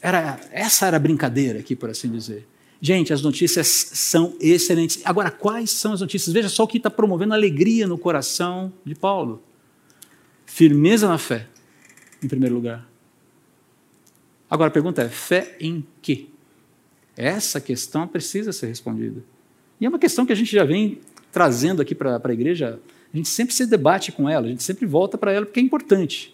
Era, 0.00 0.40
essa 0.50 0.88
era 0.88 0.96
a 0.96 0.98
brincadeira 0.98 1.60
aqui, 1.60 1.76
por 1.76 1.88
assim 1.88 2.10
dizer. 2.10 2.48
Gente, 2.80 3.12
as 3.12 3.22
notícias 3.22 3.68
são 3.68 4.34
excelentes. 4.40 5.00
Agora, 5.04 5.30
quais 5.30 5.70
são 5.70 5.92
as 5.92 6.00
notícias? 6.00 6.34
Veja 6.34 6.48
só 6.48 6.64
o 6.64 6.66
que 6.66 6.78
está 6.78 6.90
promovendo 6.90 7.32
alegria 7.32 7.86
no 7.86 7.96
coração 7.96 8.72
de 8.84 8.96
Paulo: 8.96 9.40
firmeza 10.44 11.06
na 11.06 11.16
fé, 11.16 11.46
em 12.20 12.26
primeiro 12.26 12.56
lugar. 12.56 12.88
Agora, 14.50 14.66
a 14.66 14.72
pergunta 14.72 15.00
é: 15.00 15.08
fé 15.08 15.56
em 15.60 15.86
quê? 16.02 16.26
Essa 17.16 17.60
questão 17.60 18.08
precisa 18.08 18.52
ser 18.52 18.66
respondida. 18.66 19.22
E 19.82 19.84
é 19.84 19.88
uma 19.88 19.98
questão 19.98 20.24
que 20.24 20.32
a 20.32 20.36
gente 20.36 20.52
já 20.52 20.62
vem 20.62 21.00
trazendo 21.32 21.82
aqui 21.82 21.92
para 21.92 22.20
a 22.22 22.32
igreja. 22.32 22.78
A 23.12 23.16
gente 23.16 23.28
sempre 23.28 23.52
se 23.52 23.66
debate 23.66 24.12
com 24.12 24.28
ela, 24.28 24.46
a 24.46 24.48
gente 24.48 24.62
sempre 24.62 24.86
volta 24.86 25.18
para 25.18 25.32
ela 25.32 25.44
porque 25.44 25.58
é 25.58 25.62
importante. 25.62 26.32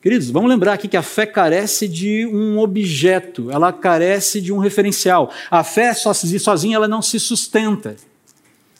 Queridos, 0.00 0.30
vamos 0.30 0.48
lembrar 0.48 0.74
aqui 0.74 0.86
que 0.86 0.96
a 0.96 1.02
fé 1.02 1.26
carece 1.26 1.88
de 1.88 2.24
um 2.26 2.56
objeto, 2.60 3.50
ela 3.50 3.72
carece 3.72 4.40
de 4.40 4.52
um 4.52 4.58
referencial. 4.58 5.28
A 5.50 5.64
fé 5.64 5.92
sozinha 5.92 6.76
ela 6.76 6.86
não 6.86 7.02
se 7.02 7.18
sustenta. 7.18 7.96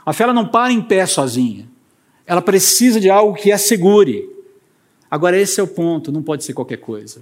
A 0.06 0.12
fé 0.12 0.22
ela 0.22 0.32
não 0.32 0.46
para 0.46 0.72
em 0.72 0.80
pé 0.80 1.04
sozinha. 1.04 1.68
Ela 2.24 2.40
precisa 2.40 3.00
de 3.00 3.10
algo 3.10 3.34
que 3.34 3.50
a 3.50 3.58
segure. 3.58 4.30
Agora, 5.10 5.36
esse 5.36 5.58
é 5.58 5.62
o 5.62 5.66
ponto, 5.66 6.12
não 6.12 6.22
pode 6.22 6.44
ser 6.44 6.54
qualquer 6.54 6.76
coisa. 6.76 7.20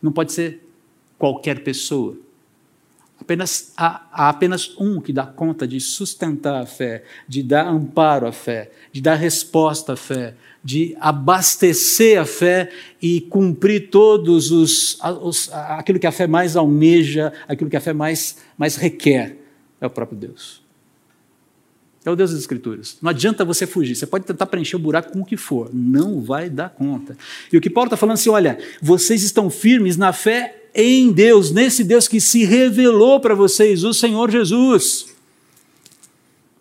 Não 0.00 0.10
pode 0.10 0.32
ser 0.32 0.66
qualquer 1.18 1.62
pessoa. 1.62 2.16
Apenas, 3.20 3.72
há, 3.76 4.06
há, 4.12 4.28
apenas 4.28 4.74
um 4.78 5.00
que 5.00 5.12
dá 5.12 5.26
conta 5.26 5.66
de 5.66 5.80
sustentar 5.80 6.62
a 6.62 6.66
fé, 6.66 7.02
de 7.26 7.42
dar 7.42 7.66
amparo 7.66 8.26
à 8.26 8.32
fé, 8.32 8.70
de 8.92 9.00
dar 9.00 9.14
resposta 9.14 9.94
à 9.94 9.96
fé, 9.96 10.34
de 10.62 10.96
abastecer 11.00 12.20
a 12.20 12.26
fé 12.26 12.70
e 13.00 13.20
cumprir 13.20 13.88
todos 13.90 14.50
os, 14.50 14.98
os, 15.22 15.50
aquilo 15.52 15.98
que 15.98 16.06
a 16.06 16.12
fé 16.12 16.26
mais 16.26 16.56
almeja, 16.56 17.32
aquilo 17.48 17.70
que 17.70 17.76
a 17.76 17.80
fé 17.80 17.92
mais, 17.92 18.38
mais 18.58 18.76
requer, 18.76 19.38
é 19.80 19.86
o 19.86 19.90
próprio 19.90 20.18
Deus. 20.18 20.65
É 22.06 22.10
o 22.10 22.14
Deus 22.14 22.30
das 22.30 22.38
Escrituras. 22.38 22.96
Não 23.02 23.10
adianta 23.10 23.44
você 23.44 23.66
fugir. 23.66 23.96
Você 23.96 24.06
pode 24.06 24.24
tentar 24.24 24.46
preencher 24.46 24.76
o 24.76 24.78
buraco 24.78 25.12
com 25.12 25.22
o 25.22 25.24
que 25.24 25.36
for. 25.36 25.68
Não 25.74 26.20
vai 26.20 26.48
dar 26.48 26.70
conta. 26.70 27.18
E 27.52 27.56
o 27.56 27.60
que 27.60 27.68
Paulo 27.68 27.88
está 27.88 27.96
falando 27.96 28.16
é 28.16 28.20
assim: 28.20 28.30
olha, 28.30 28.58
vocês 28.80 29.24
estão 29.24 29.50
firmes 29.50 29.96
na 29.96 30.12
fé 30.12 30.66
em 30.72 31.10
Deus, 31.10 31.50
nesse 31.50 31.82
Deus 31.82 32.06
que 32.06 32.20
se 32.20 32.44
revelou 32.44 33.18
para 33.18 33.34
vocês, 33.34 33.82
o 33.82 33.92
Senhor 33.92 34.30
Jesus. 34.30 35.06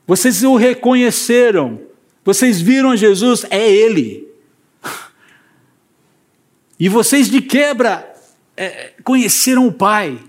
Vocês 0.07 0.43
o 0.43 0.55
reconheceram, 0.55 1.79
vocês 2.23 2.59
viram 2.59 2.97
Jesus, 2.97 3.45
é 3.49 3.71
Ele. 3.71 4.27
E 6.77 6.89
vocês 6.89 7.29
de 7.29 7.39
quebra 7.39 8.05
é, 8.57 8.91
conheceram 9.01 9.65
o 9.65 9.71
Pai. 9.71 10.19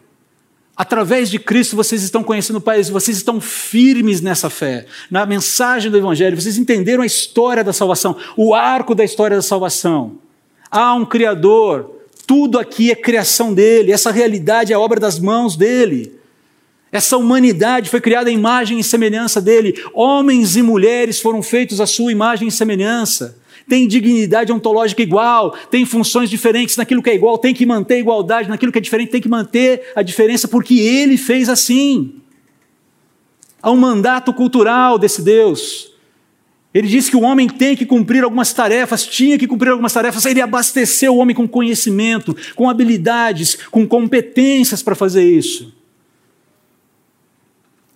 Através 0.76 1.30
de 1.30 1.38
Cristo 1.38 1.74
vocês 1.74 2.02
estão 2.02 2.22
conhecendo 2.22 2.56
o 2.56 2.60
Pai, 2.60 2.82
vocês 2.82 3.16
estão 3.16 3.40
firmes 3.40 4.20
nessa 4.20 4.50
fé, 4.50 4.84
na 5.10 5.24
mensagem 5.24 5.90
do 5.90 5.96
Evangelho, 5.96 6.38
vocês 6.38 6.58
entenderam 6.58 7.02
a 7.02 7.06
história 7.06 7.64
da 7.64 7.72
salvação, 7.72 8.14
o 8.36 8.54
arco 8.54 8.94
da 8.94 9.02
história 9.02 9.36
da 9.36 9.42
salvação. 9.42 10.18
Há 10.70 10.94
um 10.94 11.06
Criador, 11.06 12.02
tudo 12.26 12.58
aqui 12.58 12.90
é 12.90 12.94
criação 12.94 13.54
dele, 13.54 13.90
essa 13.90 14.10
realidade 14.10 14.72
é 14.72 14.76
obra 14.76 15.00
das 15.00 15.18
mãos 15.18 15.56
dele. 15.56 16.14
Essa 16.92 17.16
humanidade 17.16 17.90
foi 17.90 18.00
criada 18.00 18.30
em 18.30 18.34
imagem 18.34 18.78
e 18.78 18.84
semelhança 18.84 19.40
dele. 19.40 19.82
Homens 19.92 20.56
e 20.56 20.62
mulheres 20.62 21.20
foram 21.20 21.42
feitos 21.42 21.80
à 21.80 21.86
sua 21.86 22.12
imagem 22.12 22.48
e 22.48 22.52
semelhança. 22.52 23.38
Tem 23.68 23.88
dignidade 23.88 24.52
ontológica 24.52 25.02
igual, 25.02 25.56
tem 25.70 25.84
funções 25.84 26.30
diferentes 26.30 26.76
naquilo 26.76 27.02
que 27.02 27.10
é 27.10 27.14
igual, 27.14 27.36
tem 27.36 27.52
que 27.52 27.66
manter 27.66 27.94
a 27.94 27.98
igualdade, 27.98 28.48
naquilo 28.48 28.70
que 28.70 28.78
é 28.78 28.80
diferente, 28.80 29.10
tem 29.10 29.20
que 29.20 29.28
manter 29.28 29.92
a 29.96 30.02
diferença, 30.02 30.46
porque 30.46 30.74
ele 30.78 31.16
fez 31.16 31.48
assim. 31.48 32.14
Há 33.60 33.70
um 33.70 33.76
mandato 33.76 34.32
cultural 34.32 34.98
desse 34.98 35.20
Deus. 35.22 35.92
Ele 36.72 36.86
disse 36.86 37.10
que 37.10 37.16
o 37.16 37.22
homem 37.22 37.48
tem 37.48 37.74
que 37.74 37.86
cumprir 37.86 38.22
algumas 38.22 38.52
tarefas, 38.52 39.06
tinha 39.06 39.38
que 39.38 39.48
cumprir 39.48 39.70
algumas 39.70 39.92
tarefas, 39.92 40.24
ele 40.26 40.40
abasteceu 40.40 41.14
o 41.14 41.18
homem 41.18 41.34
com 41.34 41.48
conhecimento, 41.48 42.36
com 42.54 42.68
habilidades, 42.68 43.56
com 43.70 43.86
competências 43.86 44.82
para 44.82 44.94
fazer 44.94 45.24
isso 45.24 45.74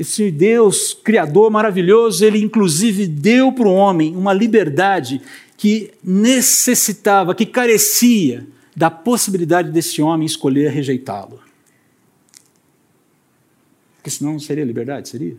esse 0.00 0.30
Deus 0.30 0.94
criador 0.94 1.50
maravilhoso, 1.50 2.24
ele 2.24 2.42
inclusive 2.42 3.06
deu 3.06 3.52
para 3.52 3.68
o 3.68 3.74
homem 3.74 4.16
uma 4.16 4.32
liberdade 4.32 5.20
que 5.60 5.92
necessitava, 6.02 7.34
que 7.34 7.44
carecia 7.44 8.48
da 8.74 8.90
possibilidade 8.90 9.70
desse 9.70 10.00
homem 10.00 10.24
escolher 10.24 10.70
rejeitá-lo. 10.70 11.38
Porque 13.96 14.08
senão 14.08 14.32
não 14.32 14.40
seria 14.40 14.64
liberdade, 14.64 15.10
seria? 15.10 15.36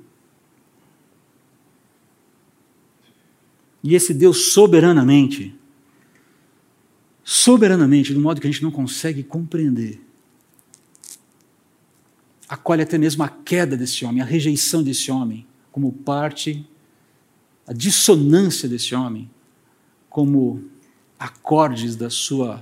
E 3.84 3.96
esse 3.96 4.14
Deus 4.14 4.54
soberanamente, 4.54 5.56
soberanamente, 7.24 8.14
de 8.14 8.20
um 8.20 8.22
modo 8.22 8.40
que 8.40 8.46
a 8.46 8.52
gente 8.52 8.62
não 8.62 8.70
consegue 8.70 9.24
compreender, 9.24 10.00
acolhe 12.48 12.84
até 12.84 13.00
mesmo 13.00 13.24
a 13.24 13.28
queda 13.28 13.76
desse 13.76 14.06
homem, 14.06 14.22
a 14.22 14.26
rejeição 14.26 14.84
desse 14.84 15.10
homem, 15.10 15.48
como 15.72 15.92
parte, 15.92 16.64
a 17.66 17.74
dissonância 17.74 18.70
desse 18.70 18.94
homem, 18.94 19.28
como 20.12 20.62
acordes 21.18 21.96
da 21.96 22.10
sua 22.10 22.62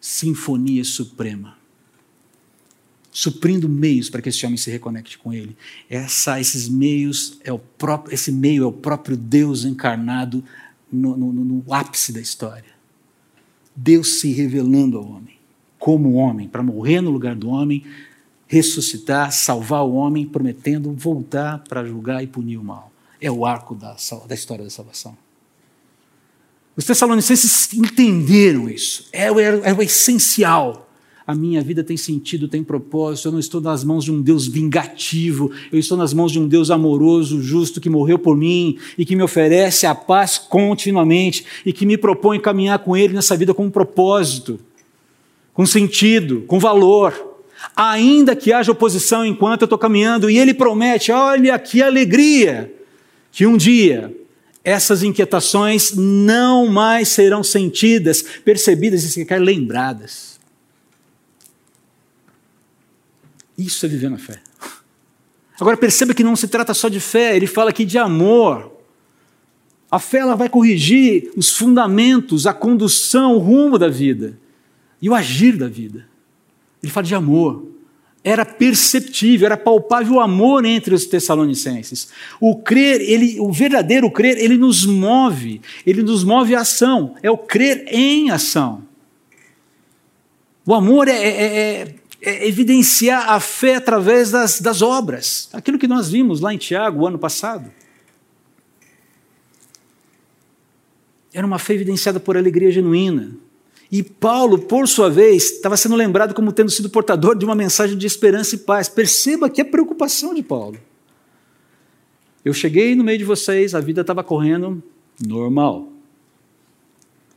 sinfonia 0.00 0.82
suprema, 0.82 1.58
suprindo 3.12 3.68
meios 3.68 4.08
para 4.08 4.22
que 4.22 4.30
esse 4.30 4.46
homem 4.46 4.56
se 4.56 4.70
reconecte 4.70 5.18
com 5.18 5.32
ele. 5.32 5.56
Essa, 5.90 6.40
esses 6.40 6.68
meios 6.68 7.38
é 7.44 7.52
o 7.52 7.58
próprio, 7.58 8.14
esse 8.14 8.32
meio 8.32 8.64
é 8.64 8.66
o 8.66 8.72
próprio 8.72 9.16
Deus 9.16 9.66
encarnado 9.66 10.42
no, 10.90 11.16
no, 11.16 11.32
no 11.32 11.74
ápice 11.74 12.12
da 12.12 12.20
história. 12.20 12.72
Deus 13.76 14.20
se 14.20 14.32
revelando 14.32 14.96
ao 14.96 15.06
homem 15.06 15.36
como 15.78 16.14
homem, 16.14 16.48
para 16.48 16.62
morrer 16.62 17.00
no 17.02 17.10
lugar 17.10 17.36
do 17.36 17.50
homem, 17.50 17.84
ressuscitar, 18.46 19.30
salvar 19.32 19.84
o 19.84 19.94
homem, 19.94 20.26
prometendo 20.26 20.92
voltar 20.92 21.58
para 21.68 21.84
julgar 21.84 22.24
e 22.24 22.26
punir 22.26 22.56
o 22.56 22.64
mal. 22.64 22.90
É 23.20 23.30
o 23.30 23.44
arco 23.44 23.74
da, 23.74 23.94
da 24.26 24.34
história 24.34 24.64
da 24.64 24.70
salvação. 24.70 25.27
Os 26.78 26.84
Tessalonicenses 26.84 27.74
entenderam 27.74 28.70
isso, 28.70 29.06
é 29.12 29.32
o, 29.32 29.40
é 29.40 29.74
o 29.74 29.82
essencial. 29.82 30.88
A 31.26 31.34
minha 31.34 31.60
vida 31.60 31.82
tem 31.82 31.96
sentido, 31.96 32.46
tem 32.46 32.62
propósito. 32.62 33.26
Eu 33.26 33.32
não 33.32 33.40
estou 33.40 33.60
nas 33.60 33.82
mãos 33.82 34.04
de 34.04 34.12
um 34.12 34.22
Deus 34.22 34.46
vingativo, 34.46 35.50
eu 35.72 35.78
estou 35.80 35.98
nas 35.98 36.14
mãos 36.14 36.30
de 36.30 36.38
um 36.38 36.46
Deus 36.46 36.70
amoroso, 36.70 37.42
justo, 37.42 37.80
que 37.80 37.90
morreu 37.90 38.16
por 38.16 38.36
mim 38.36 38.78
e 38.96 39.04
que 39.04 39.16
me 39.16 39.24
oferece 39.24 39.86
a 39.86 39.94
paz 39.94 40.38
continuamente 40.38 41.44
e 41.66 41.72
que 41.72 41.84
me 41.84 41.98
propõe 41.98 42.38
caminhar 42.38 42.78
com 42.78 42.96
Ele 42.96 43.12
nessa 43.12 43.36
vida 43.36 43.52
com 43.52 43.66
um 43.66 43.70
propósito 43.70 44.60
com 45.52 45.66
sentido, 45.66 46.44
com 46.46 46.60
valor. 46.60 47.40
Ainda 47.74 48.36
que 48.36 48.52
haja 48.52 48.70
oposição 48.70 49.26
enquanto 49.26 49.62
eu 49.62 49.66
estou 49.66 49.76
caminhando, 49.76 50.30
e 50.30 50.38
ele 50.38 50.54
promete: 50.54 51.10
olha 51.10 51.58
que 51.58 51.82
alegria, 51.82 52.72
que 53.32 53.44
um 53.44 53.56
dia 53.56 54.14
essas 54.64 55.02
inquietações 55.02 55.92
não 55.94 56.66
mais 56.66 57.08
serão 57.08 57.42
sentidas, 57.42 58.22
percebidas 58.44 59.02
e 59.04 59.10
sequer 59.10 59.40
lembradas. 59.40 60.38
Isso 63.56 63.84
é 63.86 63.88
viver 63.88 64.10
na 64.10 64.18
fé. 64.18 64.40
Agora 65.60 65.76
perceba 65.76 66.14
que 66.14 66.22
não 66.22 66.36
se 66.36 66.46
trata 66.46 66.72
só 66.72 66.88
de 66.88 67.00
fé, 67.00 67.34
ele 67.34 67.46
fala 67.46 67.70
aqui 67.70 67.84
de 67.84 67.98
amor. 67.98 68.72
A 69.90 69.98
fé 69.98 70.18
ela 70.18 70.36
vai 70.36 70.48
corrigir 70.48 71.32
os 71.36 71.50
fundamentos, 71.50 72.46
a 72.46 72.52
condução, 72.52 73.34
o 73.34 73.38
rumo 73.38 73.78
da 73.78 73.88
vida 73.88 74.38
e 75.00 75.08
o 75.08 75.14
agir 75.14 75.56
da 75.56 75.66
vida. 75.66 76.06
Ele 76.82 76.92
fala 76.92 77.06
de 77.06 77.14
amor. 77.14 77.67
Era 78.28 78.44
perceptível, 78.44 79.46
era 79.46 79.56
palpável 79.56 80.16
o 80.16 80.20
amor 80.20 80.66
entre 80.66 80.94
os 80.94 81.06
tessalonicenses. 81.06 82.08
O 82.38 82.56
crer, 82.56 83.00
ele, 83.00 83.40
o 83.40 83.50
verdadeiro 83.50 84.10
crer, 84.10 84.36
ele 84.36 84.58
nos 84.58 84.84
move, 84.84 85.62
ele 85.86 86.02
nos 86.02 86.24
move 86.24 86.54
à 86.54 86.60
ação. 86.60 87.14
É 87.22 87.30
o 87.30 87.38
crer 87.38 87.86
em 87.88 88.30
ação. 88.30 88.82
O 90.66 90.74
amor 90.74 91.08
é, 91.08 91.12
é, 91.12 91.46
é, 91.46 91.94
é 92.20 92.46
evidenciar 92.46 93.30
a 93.30 93.40
fé 93.40 93.76
através 93.76 94.30
das, 94.30 94.60
das 94.60 94.82
obras. 94.82 95.48
Aquilo 95.54 95.78
que 95.78 95.88
nós 95.88 96.10
vimos 96.10 96.42
lá 96.42 96.52
em 96.52 96.58
Tiago, 96.58 97.04
o 97.04 97.06
ano 97.06 97.18
passado. 97.18 97.72
Era 101.32 101.46
uma 101.46 101.58
fé 101.58 101.72
evidenciada 101.72 102.20
por 102.20 102.36
alegria 102.36 102.70
genuína. 102.70 103.47
E 103.90 104.02
Paulo, 104.02 104.58
por 104.58 104.86
sua 104.86 105.08
vez, 105.08 105.52
estava 105.52 105.76
sendo 105.76 105.96
lembrado 105.96 106.34
como 106.34 106.52
tendo 106.52 106.70
sido 106.70 106.90
portador 106.90 107.36
de 107.36 107.44
uma 107.44 107.54
mensagem 107.54 107.96
de 107.96 108.06
esperança 108.06 108.54
e 108.54 108.58
paz. 108.58 108.88
Perceba 108.88 109.48
que 109.48 109.60
é 109.60 109.64
preocupação 109.64 110.34
de 110.34 110.42
Paulo. 110.42 110.78
Eu 112.44 112.52
cheguei 112.52 112.94
no 112.94 113.02
meio 113.02 113.18
de 113.18 113.24
vocês, 113.24 113.74
a 113.74 113.80
vida 113.80 114.02
estava 114.02 114.22
correndo 114.22 114.82
normal. 115.26 115.90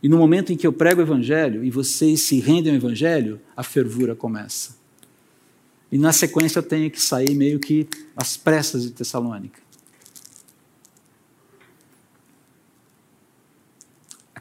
E 0.04 0.10
no 0.10 0.18
momento 0.18 0.52
em 0.52 0.58
que 0.58 0.68
eu 0.68 0.74
prego 0.74 1.00
o 1.00 1.04
evangelho 1.04 1.64
e 1.64 1.70
vocês 1.70 2.22
se 2.22 2.40
rendem 2.40 2.74
ao 2.74 2.78
evangelho, 2.78 3.40
a 3.56 3.64
fervura 3.64 4.16
começa. 4.16 4.76
E 5.92 5.98
na 5.98 6.12
sequência 6.12 6.60
eu 6.60 6.64
tenho 6.64 6.90
que 6.90 7.02
sair 7.02 7.34
meio 7.36 7.60
que 7.60 7.88
às 8.16 8.36
pressas 8.36 8.84
de 8.84 8.92
Tessalônica. 8.92 9.62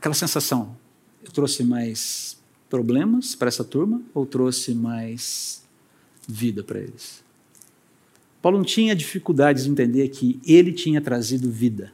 aquela 0.01 0.15
sensação, 0.15 0.75
eu 1.25 1.31
trouxe 1.31 1.65
mais 1.65 2.39
problemas 2.69 3.35
para 3.35 3.49
essa 3.49 3.65
turma 3.65 4.01
ou 4.15 4.25
trouxe 4.25 4.75
mais 4.75 5.63
vida 6.29 6.63
para 6.63 6.81
eles? 6.81 7.23
Paulo 8.41 8.59
não 8.59 8.65
tinha 8.65 8.97
dificuldades 8.97 9.65
de 9.65 9.71
entender 9.71 10.09
que 10.09 10.41
ele 10.47 10.73
tinha 10.73 11.01
trazido 11.01 11.51
vida, 11.51 11.93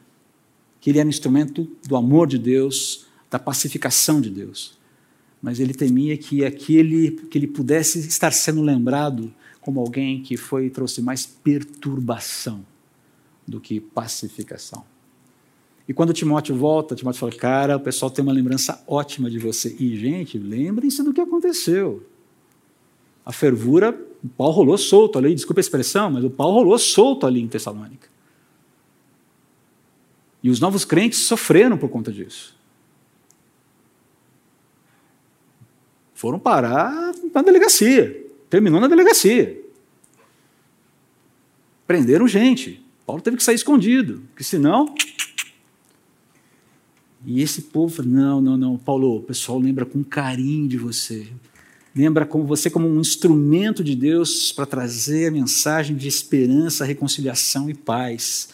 que 0.80 0.90
ele 0.90 1.00
era 1.00 1.08
instrumento 1.08 1.68
do 1.86 1.96
amor 1.96 2.28
de 2.28 2.38
Deus, 2.38 3.06
da 3.28 3.38
pacificação 3.38 4.20
de 4.20 4.30
Deus. 4.30 4.78
Mas 5.42 5.58
ele 5.58 5.74
temia 5.74 6.16
que 6.16 6.44
aquele 6.44 7.10
que 7.30 7.36
ele 7.36 7.46
pudesse 7.46 7.98
estar 7.98 8.32
sendo 8.32 8.62
lembrado 8.62 9.32
como 9.60 9.80
alguém 9.80 10.22
que 10.22 10.36
foi 10.36 10.70
trouxe 10.70 11.02
mais 11.02 11.26
perturbação 11.26 12.64
do 13.46 13.60
que 13.60 13.80
pacificação. 13.80 14.84
E 15.88 15.94
quando 15.94 16.12
Timóteo 16.12 16.56
volta, 16.56 16.96
Timóteo 16.96 17.20
fala: 17.20 17.32
Cara, 17.32 17.76
o 17.76 17.80
pessoal 17.80 18.10
tem 18.10 18.22
uma 18.22 18.32
lembrança 18.32 18.82
ótima 18.86 19.30
de 19.30 19.38
você. 19.38 19.74
E, 19.78 19.96
gente, 19.96 20.38
lembrem-se 20.38 21.02
do 21.02 21.12
que 21.12 21.20
aconteceu. 21.20 22.04
A 23.24 23.32
fervura, 23.32 23.98
o 24.22 24.28
pau 24.28 24.50
rolou 24.50 24.76
solto 24.78 25.18
ali, 25.18 25.34
desculpa 25.34 25.60
a 25.60 25.62
expressão, 25.62 26.10
mas 26.10 26.24
o 26.24 26.30
pau 26.30 26.52
rolou 26.52 26.78
solto 26.78 27.26
ali 27.26 27.40
em 27.40 27.48
Tessalônica. 27.48 28.08
E 30.42 30.50
os 30.50 30.60
novos 30.60 30.84
crentes 30.84 31.20
sofreram 31.20 31.76
por 31.76 31.88
conta 31.88 32.12
disso. 32.12 32.56
Foram 36.14 36.38
parar 36.38 37.12
na 37.34 37.42
delegacia. 37.42 38.24
Terminou 38.48 38.80
na 38.80 38.86
delegacia. 38.86 39.60
Prenderam 41.86 42.26
gente. 42.26 42.82
Paulo 43.04 43.22
teve 43.22 43.36
que 43.36 43.42
sair 43.42 43.54
escondido, 43.54 44.22
porque 44.28 44.42
senão 44.42 44.94
e 47.26 47.42
esse 47.42 47.62
povo, 47.62 48.04
não, 48.04 48.40
não, 48.40 48.56
não, 48.56 48.78
Paulo, 48.78 49.16
o 49.16 49.20
pessoal 49.20 49.58
lembra 49.58 49.84
com 49.84 50.04
carinho 50.04 50.68
de 50.68 50.78
você. 50.78 51.26
Lembra 51.92 52.24
como 52.24 52.44
você 52.44 52.70
como 52.70 52.86
um 52.86 53.00
instrumento 53.00 53.82
de 53.82 53.96
Deus 53.96 54.52
para 54.52 54.64
trazer 54.64 55.26
a 55.26 55.30
mensagem 55.32 55.96
de 55.96 56.06
esperança, 56.06 56.84
reconciliação 56.84 57.68
e 57.68 57.74
paz, 57.74 58.50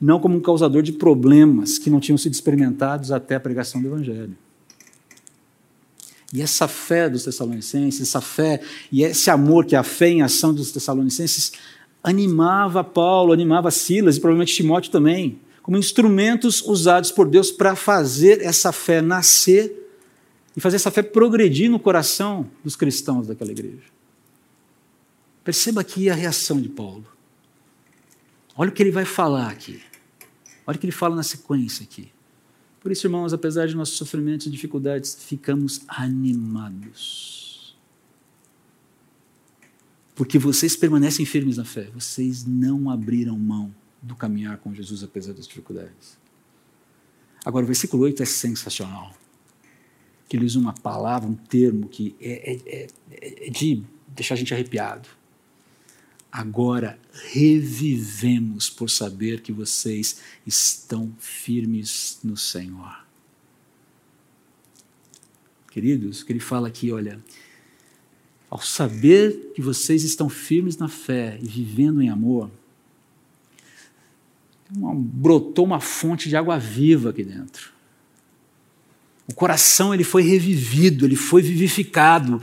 não 0.00 0.18
como 0.18 0.36
um 0.36 0.40
causador 0.40 0.82
de 0.82 0.90
problemas 0.90 1.78
que 1.78 1.88
não 1.88 2.00
tinham 2.00 2.18
sido 2.18 2.32
experimentados 2.32 3.12
até 3.12 3.36
a 3.36 3.40
pregação 3.40 3.80
do 3.80 3.86
evangelho. 3.86 4.36
E 6.34 6.42
essa 6.42 6.66
fé 6.66 7.08
dos 7.08 7.22
Tessalonicenses, 7.22 8.00
essa 8.00 8.20
fé 8.20 8.60
e 8.90 9.04
esse 9.04 9.30
amor 9.30 9.64
que 9.64 9.76
é 9.76 9.78
a 9.78 9.84
fé 9.84 10.08
em 10.08 10.22
ação 10.22 10.52
dos 10.52 10.72
Tessalonicenses 10.72 11.52
animava 12.02 12.82
Paulo, 12.82 13.32
animava 13.32 13.70
Silas 13.70 14.16
e 14.16 14.20
provavelmente 14.20 14.56
Timóteo 14.56 14.90
também 14.90 15.38
como 15.68 15.76
instrumentos 15.76 16.62
usados 16.62 17.12
por 17.12 17.28
Deus 17.28 17.50
para 17.50 17.76
fazer 17.76 18.40
essa 18.40 18.72
fé 18.72 19.02
nascer 19.02 19.70
e 20.56 20.60
fazer 20.62 20.76
essa 20.76 20.90
fé 20.90 21.02
progredir 21.02 21.70
no 21.70 21.78
coração 21.78 22.50
dos 22.64 22.74
cristãos 22.74 23.26
daquela 23.26 23.50
igreja. 23.50 23.84
Perceba 25.44 25.82
aqui 25.82 26.08
a 26.08 26.14
reação 26.14 26.58
de 26.58 26.70
Paulo. 26.70 27.04
Olha 28.56 28.70
o 28.70 28.72
que 28.72 28.82
ele 28.82 28.90
vai 28.90 29.04
falar 29.04 29.50
aqui. 29.50 29.82
Olha 30.66 30.76
o 30.76 30.78
que 30.78 30.86
ele 30.86 30.90
fala 30.90 31.14
na 31.14 31.22
sequência 31.22 31.84
aqui. 31.84 32.10
Por 32.80 32.90
isso, 32.90 33.06
irmãos, 33.06 33.34
apesar 33.34 33.66
de 33.66 33.76
nossos 33.76 33.98
sofrimentos 33.98 34.46
e 34.46 34.50
dificuldades, 34.50 35.18
ficamos 35.20 35.82
animados. 35.86 37.76
Porque 40.14 40.38
vocês 40.38 40.74
permanecem 40.74 41.26
firmes 41.26 41.58
na 41.58 41.64
fé, 41.66 41.90
vocês 41.92 42.46
não 42.46 42.88
abriram 42.88 43.38
mão 43.38 43.70
do 44.00 44.14
caminhar 44.14 44.58
com 44.58 44.74
Jesus 44.74 45.02
apesar 45.02 45.32
das 45.32 45.46
dificuldades. 45.46 46.18
Agora, 47.44 47.64
o 47.64 47.66
versículo 47.66 48.02
8 48.04 48.22
é 48.22 48.26
sensacional. 48.26 49.14
Que 50.28 50.36
ele 50.36 50.44
usa 50.44 50.58
uma 50.58 50.74
palavra, 50.74 51.28
um 51.28 51.34
termo 51.34 51.88
que 51.88 52.14
é, 52.20 52.52
é, 52.52 52.88
é, 53.10 53.46
é 53.46 53.50
de 53.50 53.82
deixar 54.08 54.34
a 54.34 54.36
gente 54.36 54.52
arrepiado. 54.52 55.08
Agora 56.30 56.98
revivemos 57.32 58.68
por 58.68 58.90
saber 58.90 59.40
que 59.40 59.50
vocês 59.50 60.20
estão 60.46 61.12
firmes 61.18 62.18
no 62.22 62.36
Senhor. 62.36 63.06
Queridos, 65.70 66.22
que 66.22 66.32
ele 66.32 66.40
fala 66.40 66.68
aqui, 66.68 66.92
olha, 66.92 67.22
ao 68.50 68.60
saber 68.60 69.52
que 69.54 69.62
vocês 69.62 70.02
estão 70.02 70.28
firmes 70.28 70.76
na 70.76 70.88
fé 70.88 71.38
e 71.40 71.46
vivendo 71.46 72.02
em 72.02 72.08
amor, 72.08 72.50
uma, 74.76 74.94
brotou 74.94 75.64
uma 75.64 75.80
fonte 75.80 76.28
de 76.28 76.36
água 76.36 76.58
viva 76.58 77.10
aqui 77.10 77.24
dentro. 77.24 77.72
O 79.26 79.34
coração 79.34 79.92
ele 79.92 80.04
foi 80.04 80.22
revivido, 80.22 81.04
ele 81.04 81.16
foi 81.16 81.42
vivificado. 81.42 82.40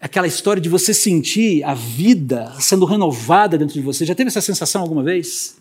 Aquela 0.00 0.26
história 0.26 0.60
de 0.60 0.68
você 0.68 0.92
sentir 0.92 1.64
a 1.64 1.74
vida 1.74 2.54
sendo 2.60 2.84
renovada 2.84 3.56
dentro 3.56 3.74
de 3.74 3.80
você. 3.80 4.04
Já 4.04 4.14
teve 4.14 4.28
essa 4.28 4.40
sensação 4.40 4.82
alguma 4.82 5.02
vez? 5.02 5.56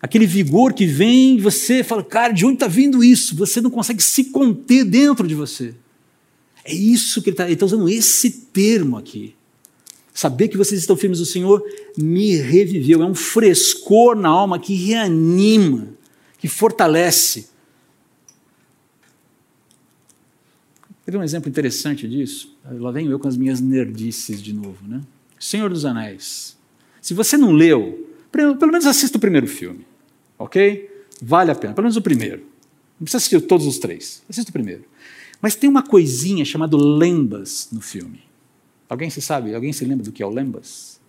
Aquele 0.00 0.26
vigor 0.26 0.74
que 0.74 0.86
vem, 0.86 1.38
você 1.38 1.82
fala, 1.82 2.04
cara, 2.04 2.32
de 2.32 2.44
onde 2.44 2.54
está 2.54 2.68
vindo 2.68 3.02
isso? 3.02 3.34
Você 3.36 3.60
não 3.60 3.70
consegue 3.70 4.02
se 4.02 4.24
conter 4.24 4.84
dentro 4.84 5.26
de 5.26 5.34
você. 5.34 5.74
É 6.64 6.74
isso 6.74 7.22
que 7.22 7.30
ele 7.30 7.34
está 7.34 7.56
tá 7.56 7.64
usando 7.64 7.88
esse 7.88 8.30
termo 8.30 8.98
aqui. 8.98 9.35
Saber 10.16 10.48
que 10.48 10.56
vocês 10.56 10.80
estão 10.80 10.96
firmes 10.96 11.20
no 11.20 11.26
Senhor 11.26 11.62
me 11.94 12.36
reviveu. 12.36 13.02
É 13.02 13.04
um 13.04 13.14
frescor 13.14 14.16
na 14.16 14.30
alma 14.30 14.58
que 14.58 14.74
reanima, 14.74 15.90
que 16.38 16.48
fortalece. 16.48 17.50
Quer 21.04 21.18
um 21.18 21.22
exemplo 21.22 21.50
interessante 21.50 22.08
disso? 22.08 22.56
Lá 22.64 22.90
venho 22.90 23.10
eu 23.10 23.18
com 23.18 23.28
as 23.28 23.36
minhas 23.36 23.60
nerdices 23.60 24.42
de 24.42 24.54
novo, 24.54 24.88
né? 24.88 25.02
Senhor 25.38 25.68
dos 25.68 25.84
Anéis. 25.84 26.56
Se 27.02 27.12
você 27.12 27.36
não 27.36 27.52
leu, 27.52 28.10
pelo 28.32 28.72
menos 28.72 28.86
assista 28.86 29.18
o 29.18 29.20
primeiro 29.20 29.46
filme, 29.46 29.86
ok? 30.38 30.90
Vale 31.20 31.50
a 31.50 31.54
pena, 31.54 31.74
pelo 31.74 31.84
menos 31.84 31.96
o 31.98 32.02
primeiro. 32.02 32.38
Não 32.98 33.04
precisa 33.04 33.18
assistir 33.18 33.42
todos 33.42 33.66
os 33.66 33.78
três, 33.78 34.22
assista 34.30 34.48
o 34.48 34.52
primeiro. 34.54 34.86
Mas 35.42 35.54
tem 35.54 35.68
uma 35.68 35.82
coisinha 35.82 36.42
chamada 36.42 36.74
lembas 36.74 37.68
no 37.70 37.82
filme. 37.82 38.25
Alguém 38.88 39.10
se 39.10 39.20
sabe? 39.20 39.54
Alguém 39.54 39.72
se 39.72 39.84
lembra 39.84 40.04
do 40.04 40.12
que 40.12 40.22
é 40.22 40.26
o 40.26 40.30
lembas? 40.30 41.00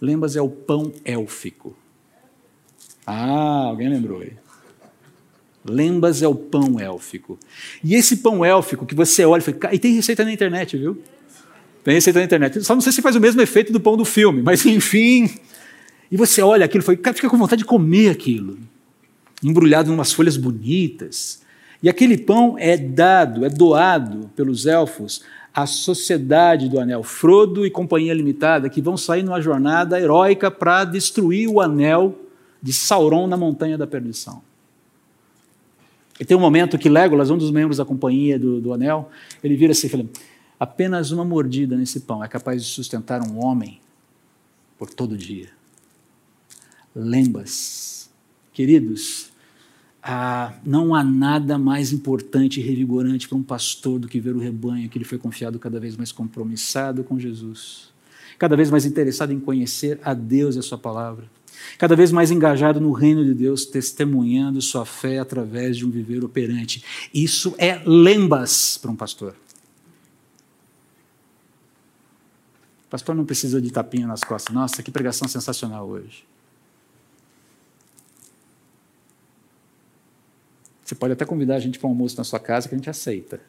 Lembas 0.00 0.36
é 0.36 0.40
o 0.40 0.48
pão 0.48 0.92
élfico. 1.04 1.76
Ah, 3.06 3.66
alguém 3.68 3.88
lembrou 3.88 4.20
aí. 4.20 4.32
Lembas 5.64 6.22
é 6.22 6.28
o 6.28 6.34
pão 6.34 6.78
élfico. 6.78 7.38
E 7.82 7.94
esse 7.94 8.18
pão 8.18 8.44
élfico 8.44 8.84
que 8.84 8.94
você 8.94 9.24
olha 9.24 9.40
e 9.40 9.44
fala, 9.44 9.74
e 9.74 9.78
tem 9.78 9.94
receita 9.94 10.24
na 10.24 10.32
internet, 10.32 10.76
viu? 10.76 11.00
Tem 11.82 11.94
receita 11.94 12.18
na 12.18 12.24
internet. 12.24 12.62
Só 12.62 12.74
não 12.74 12.80
sei 12.80 12.92
se 12.92 13.00
faz 13.00 13.16
o 13.16 13.20
mesmo 13.20 13.40
efeito 13.40 13.72
do 13.72 13.80
pão 13.80 13.96
do 13.96 14.04
filme, 14.04 14.42
mas 14.42 14.64
enfim. 14.66 15.30
E 16.10 16.16
você 16.16 16.42
olha 16.42 16.64
aquilo 16.64 16.82
e 16.82 17.12
fica 17.14 17.28
com 17.28 17.38
vontade 17.38 17.62
de 17.62 17.66
comer 17.66 18.10
aquilo. 18.10 18.58
Embrulhado 19.42 19.90
em 19.90 19.94
umas 19.94 20.12
folhas 20.12 20.36
bonitas. 20.36 21.42
E 21.82 21.88
aquele 21.88 22.16
pão 22.16 22.56
é 22.58 22.76
dado, 22.76 23.44
é 23.44 23.48
doado 23.48 24.30
pelos 24.34 24.66
elfos 24.66 25.22
à 25.56 25.64
sociedade 25.64 26.68
do 26.68 26.78
anel, 26.78 27.02
Frodo 27.02 27.64
e 27.64 27.70
Companhia 27.70 28.12
Limitada, 28.12 28.68
que 28.68 28.82
vão 28.82 28.94
sair 28.94 29.22
numa 29.22 29.40
jornada 29.40 29.98
heróica 29.98 30.50
para 30.50 30.84
destruir 30.84 31.48
o 31.48 31.62
anel 31.62 32.14
de 32.62 32.74
Sauron 32.74 33.26
na 33.26 33.38
Montanha 33.38 33.78
da 33.78 33.86
Perdição. 33.86 34.42
E 36.20 36.26
tem 36.26 36.36
um 36.36 36.40
momento 36.40 36.76
que 36.76 36.90
Legolas, 36.90 37.30
um 37.30 37.38
dos 37.38 37.50
membros 37.50 37.78
da 37.78 37.86
Companhia 37.86 38.38
do, 38.38 38.60
do 38.60 38.74
Anel, 38.74 39.10
ele 39.42 39.56
vira 39.56 39.72
assim 39.72 39.86
e 39.86 39.90
fala, 39.90 40.04
apenas 40.60 41.10
uma 41.10 41.24
mordida 41.24 41.74
nesse 41.74 42.00
pão 42.00 42.22
é 42.22 42.28
capaz 42.28 42.62
de 42.62 42.70
sustentar 42.70 43.22
um 43.26 43.42
homem 43.42 43.80
por 44.78 44.90
todo 44.90 45.16
dia. 45.16 45.48
Lembas, 46.94 48.10
queridos, 48.52 49.30
ah, 50.08 50.52
não 50.64 50.94
há 50.94 51.02
nada 51.02 51.58
mais 51.58 51.92
importante 51.92 52.60
e 52.60 52.62
revigorante 52.62 53.26
para 53.26 53.36
um 53.36 53.42
pastor 53.42 53.98
do 53.98 54.06
que 54.06 54.20
ver 54.20 54.36
o 54.36 54.38
rebanho 54.38 54.88
que 54.88 54.96
ele 54.96 55.04
foi 55.04 55.18
confiado 55.18 55.58
cada 55.58 55.80
vez 55.80 55.96
mais 55.96 56.12
compromissado 56.12 57.02
com 57.02 57.18
Jesus, 57.18 57.88
cada 58.38 58.54
vez 58.54 58.70
mais 58.70 58.86
interessado 58.86 59.32
em 59.32 59.40
conhecer 59.40 59.98
a 60.04 60.14
Deus 60.14 60.54
e 60.54 60.60
a 60.60 60.62
Sua 60.62 60.78
palavra, 60.78 61.24
cada 61.76 61.96
vez 61.96 62.12
mais 62.12 62.30
engajado 62.30 62.80
no 62.80 62.92
reino 62.92 63.24
de 63.24 63.34
Deus, 63.34 63.66
testemunhando 63.66 64.62
sua 64.62 64.86
fé 64.86 65.18
através 65.18 65.76
de 65.76 65.84
um 65.84 65.90
viver 65.90 66.22
operante. 66.22 66.84
Isso 67.12 67.52
é 67.58 67.82
lembas 67.84 68.78
para 68.80 68.92
um 68.92 68.96
pastor. 68.96 69.34
O 72.86 72.88
pastor 72.90 73.16
não 73.16 73.24
precisa 73.24 73.60
de 73.60 73.72
tapinha 73.72 74.06
nas 74.06 74.20
costas. 74.20 74.54
Nossa, 74.54 74.84
que 74.84 74.92
pregação 74.92 75.26
sensacional 75.26 75.88
hoje. 75.88 76.24
Você 80.86 80.94
pode 80.94 81.14
até 81.14 81.24
convidar 81.24 81.56
a 81.56 81.58
gente 81.58 81.80
para 81.80 81.88
um 81.88 81.90
almoço 81.90 82.16
na 82.16 82.22
sua 82.22 82.38
casa 82.38 82.68
que 82.68 82.74
a 82.76 82.78
gente 82.78 82.88
aceita. 82.88 83.40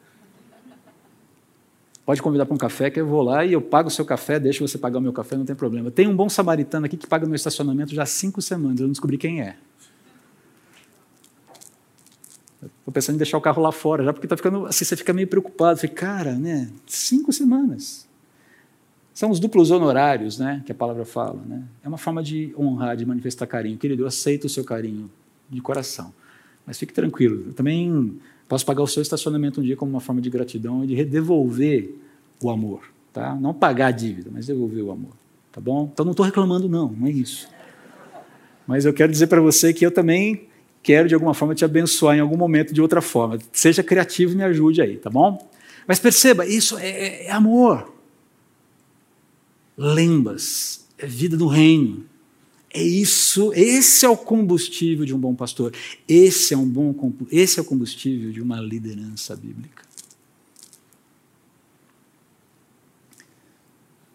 Pode 2.04 2.20
convidar 2.20 2.44
para 2.46 2.54
um 2.54 2.58
café 2.58 2.90
que 2.90 2.98
eu 2.98 3.06
vou 3.06 3.22
lá 3.22 3.44
e 3.44 3.52
eu 3.52 3.62
pago 3.62 3.86
o 3.86 3.90
seu 3.90 4.04
café, 4.04 4.40
deixo 4.40 4.66
você 4.66 4.76
pagar 4.76 4.98
o 4.98 5.00
meu 5.00 5.12
café, 5.12 5.36
não 5.36 5.44
tem 5.44 5.54
problema. 5.54 5.88
Tem 5.88 6.08
um 6.08 6.16
bom 6.16 6.28
samaritano 6.28 6.86
aqui 6.86 6.96
que 6.96 7.06
paga 7.06 7.26
meu 7.26 7.36
estacionamento 7.36 7.94
já 7.94 8.02
há 8.02 8.06
cinco 8.06 8.42
semanas, 8.42 8.80
eu 8.80 8.86
não 8.86 8.92
descobri 8.92 9.16
quem 9.16 9.40
é. 9.40 9.56
Estou 12.60 12.92
pensando 12.92 13.14
em 13.14 13.18
deixar 13.18 13.38
o 13.38 13.40
carro 13.40 13.62
lá 13.62 13.70
fora, 13.70 14.02
já 14.02 14.12
porque 14.12 14.26
tá 14.26 14.36
ficando 14.36 14.66
assim, 14.66 14.84
você 14.84 14.96
fica 14.96 15.12
meio 15.12 15.28
preocupado. 15.28 15.78
Falei, 15.78 15.94
cara, 15.94 16.32
né? 16.34 16.68
Cinco 16.86 17.32
semanas. 17.32 18.08
São 19.14 19.30
os 19.30 19.38
duplos 19.38 19.70
honorários, 19.70 20.38
né? 20.38 20.60
Que 20.66 20.72
a 20.72 20.74
palavra 20.74 21.04
fala, 21.04 21.40
né? 21.46 21.62
É 21.84 21.88
uma 21.88 21.98
forma 21.98 22.20
de 22.20 22.52
honrar, 22.58 22.96
de 22.96 23.06
manifestar 23.06 23.46
carinho. 23.46 23.78
Querido, 23.78 24.02
eu 24.02 24.06
aceito 24.08 24.46
o 24.46 24.48
seu 24.48 24.64
carinho 24.64 25.08
de 25.48 25.60
coração. 25.60 26.12
Mas 26.68 26.78
fique 26.78 26.92
tranquilo, 26.92 27.44
eu 27.46 27.54
também 27.54 28.20
posso 28.46 28.66
pagar 28.66 28.82
o 28.82 28.86
seu 28.86 29.00
estacionamento 29.00 29.58
um 29.58 29.64
dia 29.64 29.74
como 29.74 29.90
uma 29.90 30.00
forma 30.00 30.20
de 30.20 30.28
gratidão 30.28 30.84
e 30.84 30.88
de 30.88 31.02
devolver 31.02 31.94
o 32.42 32.50
amor. 32.50 32.82
Tá? 33.10 33.34
Não 33.34 33.54
pagar 33.54 33.86
a 33.86 33.90
dívida, 33.90 34.28
mas 34.30 34.48
devolver 34.48 34.84
o 34.84 34.90
amor. 34.90 35.12
Tá 35.50 35.62
bom? 35.62 35.88
Então 35.90 36.04
não 36.04 36.10
estou 36.10 36.26
reclamando, 36.26 36.68
não, 36.68 36.92
não 36.92 37.06
é 37.06 37.10
isso. 37.10 37.48
Mas 38.66 38.84
eu 38.84 38.92
quero 38.92 39.10
dizer 39.10 39.28
para 39.28 39.40
você 39.40 39.72
que 39.72 39.86
eu 39.86 39.90
também 39.90 40.46
quero, 40.82 41.08
de 41.08 41.14
alguma 41.14 41.32
forma, 41.32 41.54
te 41.54 41.64
abençoar 41.64 42.18
em 42.18 42.20
algum 42.20 42.36
momento 42.36 42.74
de 42.74 42.82
outra 42.82 43.00
forma. 43.00 43.38
Seja 43.50 43.82
criativo 43.82 44.34
e 44.34 44.36
me 44.36 44.42
ajude 44.44 44.82
aí, 44.82 44.98
tá 44.98 45.08
bom? 45.08 45.50
Mas 45.86 45.98
perceba, 45.98 46.44
isso 46.44 46.76
é, 46.76 46.90
é, 46.90 47.26
é 47.28 47.30
amor. 47.30 47.94
Lembas, 49.74 50.86
é 50.98 51.06
vida 51.06 51.34
do 51.34 51.46
reino. 51.46 52.04
É 52.70 52.82
isso, 52.82 53.52
esse 53.54 54.04
é 54.04 54.08
o 54.08 54.16
combustível 54.16 55.04
de 55.04 55.14
um 55.14 55.18
bom 55.18 55.34
pastor. 55.34 55.72
Esse 56.06 56.52
é 56.52 56.56
um 56.56 56.68
bom 56.68 56.94
esse 57.30 57.58
é 57.58 57.62
o 57.62 57.64
combustível 57.64 58.30
de 58.30 58.42
uma 58.42 58.60
liderança 58.60 59.34
bíblica. 59.34 59.84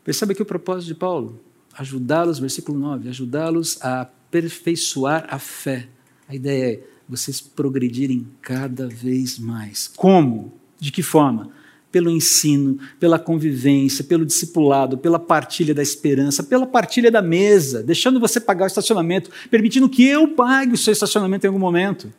Perceba 0.03 0.33
que 0.35 0.41
o 0.41 0.45
propósito 0.45 0.87
de 0.87 0.95
Paulo, 0.95 1.39
ajudá-los, 1.73 2.37
versículo 2.37 2.77
9, 2.77 3.09
ajudá-los 3.09 3.81
a 3.81 4.01
aperfeiçoar 4.01 5.25
a 5.29 5.39
fé. 5.39 5.87
A 6.27 6.35
ideia 6.35 6.73
é 6.73 6.83
vocês 7.07 7.39
progredirem 7.39 8.27
cada 8.41 8.87
vez 8.87 9.39
mais. 9.39 9.87
Como? 9.95 10.53
De 10.79 10.91
que 10.91 11.01
forma? 11.01 11.51
Pelo 11.93 12.09
ensino, 12.09 12.79
pela 12.99 13.19
convivência, 13.19 14.03
pelo 14.03 14.25
discipulado, 14.25 14.97
pela 14.97 15.19
partilha 15.19 15.75
da 15.75 15.83
esperança, 15.83 16.43
pela 16.43 16.65
partilha 16.65 17.11
da 17.11 17.21
mesa, 17.21 17.83
deixando 17.83 18.19
você 18.19 18.39
pagar 18.39 18.63
o 18.63 18.67
estacionamento, 18.67 19.29
permitindo 19.51 19.87
que 19.87 20.03
eu 20.03 20.29
pague 20.29 20.73
o 20.73 20.77
seu 20.77 20.91
estacionamento 20.91 21.45
em 21.45 21.49
algum 21.49 21.59
momento. 21.59 22.11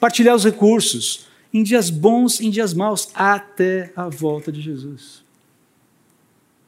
Partilhar 0.00 0.34
os 0.34 0.44
recursos, 0.44 1.28
em 1.54 1.62
dias 1.62 1.88
bons, 1.88 2.40
em 2.40 2.50
dias 2.50 2.74
maus, 2.74 3.08
até 3.14 3.92
a 3.94 4.08
volta 4.08 4.50
de 4.50 4.60
Jesus. 4.60 5.22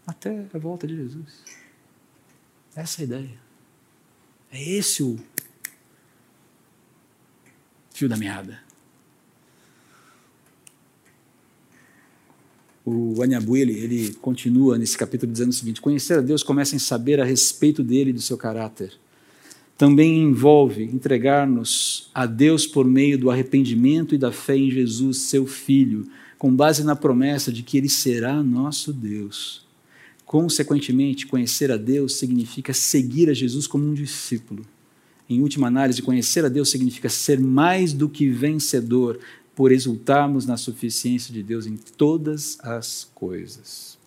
Até 0.07 0.47
a 0.55 0.59
volta 0.59 0.87
de 0.87 0.95
Jesus. 0.95 1.43
Essa 2.77 3.01
é 3.01 3.03
a 3.03 3.05
ideia. 3.05 3.39
É 4.53 4.63
esse 4.63 5.03
o 5.03 5.19
fio 7.93 8.09
da 8.09 8.17
meada. 8.17 8.68
O 12.95 13.23
Anyabuele, 13.23 13.73
ele 13.73 14.15
continua 14.21 14.79
nesse 14.79 14.97
capítulo 14.97 15.31
dizendo 15.31 15.51
o 15.51 15.55
seguinte: 15.55 15.81
Conhecer 15.81 16.19
a 16.19 16.21
Deus 16.21 16.43
começa 16.43 16.75
em 16.75 16.79
saber 16.79 17.21
a 17.21 17.25
respeito 17.25 17.83
dele 17.83 18.11
e 18.11 18.13
do 18.13 18.21
seu 18.21 18.37
caráter. 18.37 18.93
Também 19.77 20.23
envolve 20.23 20.83
entregar-nos 20.83 22.11
a 22.13 22.27
Deus 22.27 22.67
por 22.67 22.85
meio 22.85 23.17
do 23.17 23.31
arrependimento 23.31 24.15
e 24.15 24.19
da 24.19 24.33
fé 24.33 24.57
em 24.57 24.71
Jesus, 24.71 25.19
seu 25.19 25.47
Filho, 25.47 26.07
com 26.37 26.55
base 26.55 26.83
na 26.83 26.97
promessa 26.97 27.53
de 27.53 27.63
que 27.63 27.79
ele 27.79 27.89
será 27.89 28.43
nosso 28.43 28.93
Deus. 28.93 29.67
Consequentemente, 30.27 31.27
conhecer 31.27 31.71
a 31.71 31.77
Deus 31.77 32.17
significa 32.17 32.75
seguir 32.75 33.31
a 33.31 33.35
Jesus 33.35 33.67
como 33.67 33.87
um 33.87 33.95
discípulo. 33.95 34.67
Em 35.31 35.41
última 35.41 35.67
análise, 35.69 36.03
conhecer 36.03 36.45
a 36.45 36.49
Deus 36.49 36.71
significa 36.71 37.09
ser 37.09 37.39
mais 37.39 37.93
do 37.93 38.09
que 38.09 38.29
vencedor, 38.29 39.19
por 39.59 39.73
exultarmos 39.73 40.47
na 40.47 40.57
suficiência 40.57 41.35
de 41.35 41.43
Deus 41.43 41.67
em 41.67 41.77
todas 41.77 42.61
as 42.61 43.11
coisas. 43.13 43.99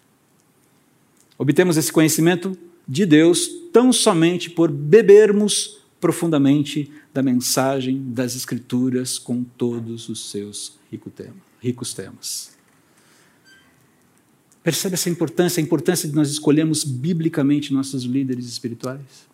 Obtemos 1.38 1.76
esse 1.76 1.92
conhecimento 1.92 2.58
de 2.88 3.06
Deus 3.06 3.50
tão 3.74 3.92
somente 3.92 4.50
por 4.50 4.72
bebermos 4.72 5.82
profundamente 6.00 6.90
da 7.14 7.22
mensagem 7.22 8.02
das 8.14 8.34
Escrituras 8.34 9.20
com 9.20 9.44
todos 9.44 10.08
os 10.08 10.32
seus 10.32 10.80
ricos 10.90 11.94
temas. 11.94 12.56
Percebe 14.64 14.94
essa 14.94 15.10
importância, 15.10 15.60
a 15.60 15.64
importância 15.66 16.08
de 16.08 16.16
nós 16.16 16.30
escolhermos 16.30 16.86
biblicamente 16.86 17.74
nossos 17.74 18.04
líderes 18.04 18.46
espirituais? 18.46 19.30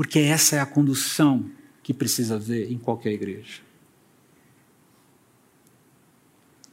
Porque 0.00 0.18
essa 0.18 0.56
é 0.56 0.60
a 0.60 0.64
condução 0.64 1.50
que 1.82 1.92
precisa 1.92 2.36
haver 2.36 2.72
em 2.72 2.78
qualquer 2.78 3.12
igreja. 3.12 3.60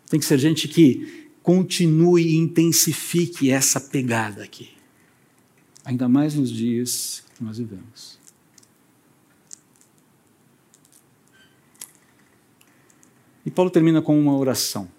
Tem 0.10 0.18
que 0.18 0.26
ser 0.26 0.38
gente 0.38 0.66
que 0.66 1.30
continue 1.44 2.26
e 2.26 2.38
intensifique 2.38 3.52
essa 3.52 3.82
pegada 3.82 4.46
aqui. 4.46 4.70
Ainda 5.84 6.08
mais 6.08 6.36
nos 6.36 6.50
dias 6.50 7.22
que 7.36 7.44
nós 7.44 7.58
vivemos. 7.58 8.18
E 13.46 13.52
Paulo 13.52 13.70
termina 13.70 14.02
com 14.02 14.18
uma 14.18 14.38
oração. 14.38 14.90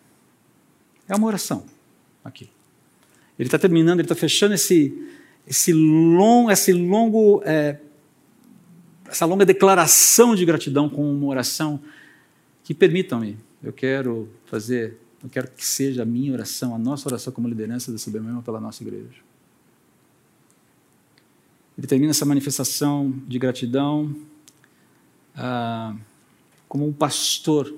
É 1.09 1.17
uma 1.17 1.29
oração 1.29 1.65
aqui. 2.23 2.51
Ele 3.39 3.47
está 3.47 3.59
terminando, 3.59 4.01
ele 4.01 4.05
está 4.05 4.15
fechando 4.15 4.53
esse, 4.53 4.93
esse, 5.47 5.73
long, 5.73 6.51
esse 6.51 6.75
longo 6.75 7.41
é, 7.47 7.81
essa 9.09 9.25
longa 9.25 9.45
declaração 9.45 10.35
de 10.35 10.45
gratidão 10.45 10.89
com 10.89 11.11
uma 11.11 11.27
oração 11.27 11.81
que 12.63 12.75
permitam-me, 12.75 13.39
eu 13.63 13.73
quero 13.73 14.29
fazer, 14.45 14.99
eu 15.23 15.31
quero 15.31 15.51
que 15.51 15.65
seja 15.65 16.03
a 16.03 16.05
minha 16.05 16.33
oração, 16.33 16.75
a 16.75 16.79
nossa 16.79 17.09
oração 17.09 17.33
como 17.33 17.49
liderança 17.49 17.91
da 17.91 17.99
Soberana 17.99 18.43
pela 18.43 18.61
nossa 18.61 18.83
igreja. 18.83 19.23
Ele 21.77 21.87
termina 21.87 22.11
essa 22.11 22.27
manifestação 22.27 23.11
de 23.27 23.39
gratidão 23.39 24.15
ah, 25.35 25.97
como 26.69 26.87
um 26.87 26.93
pastor 26.93 27.73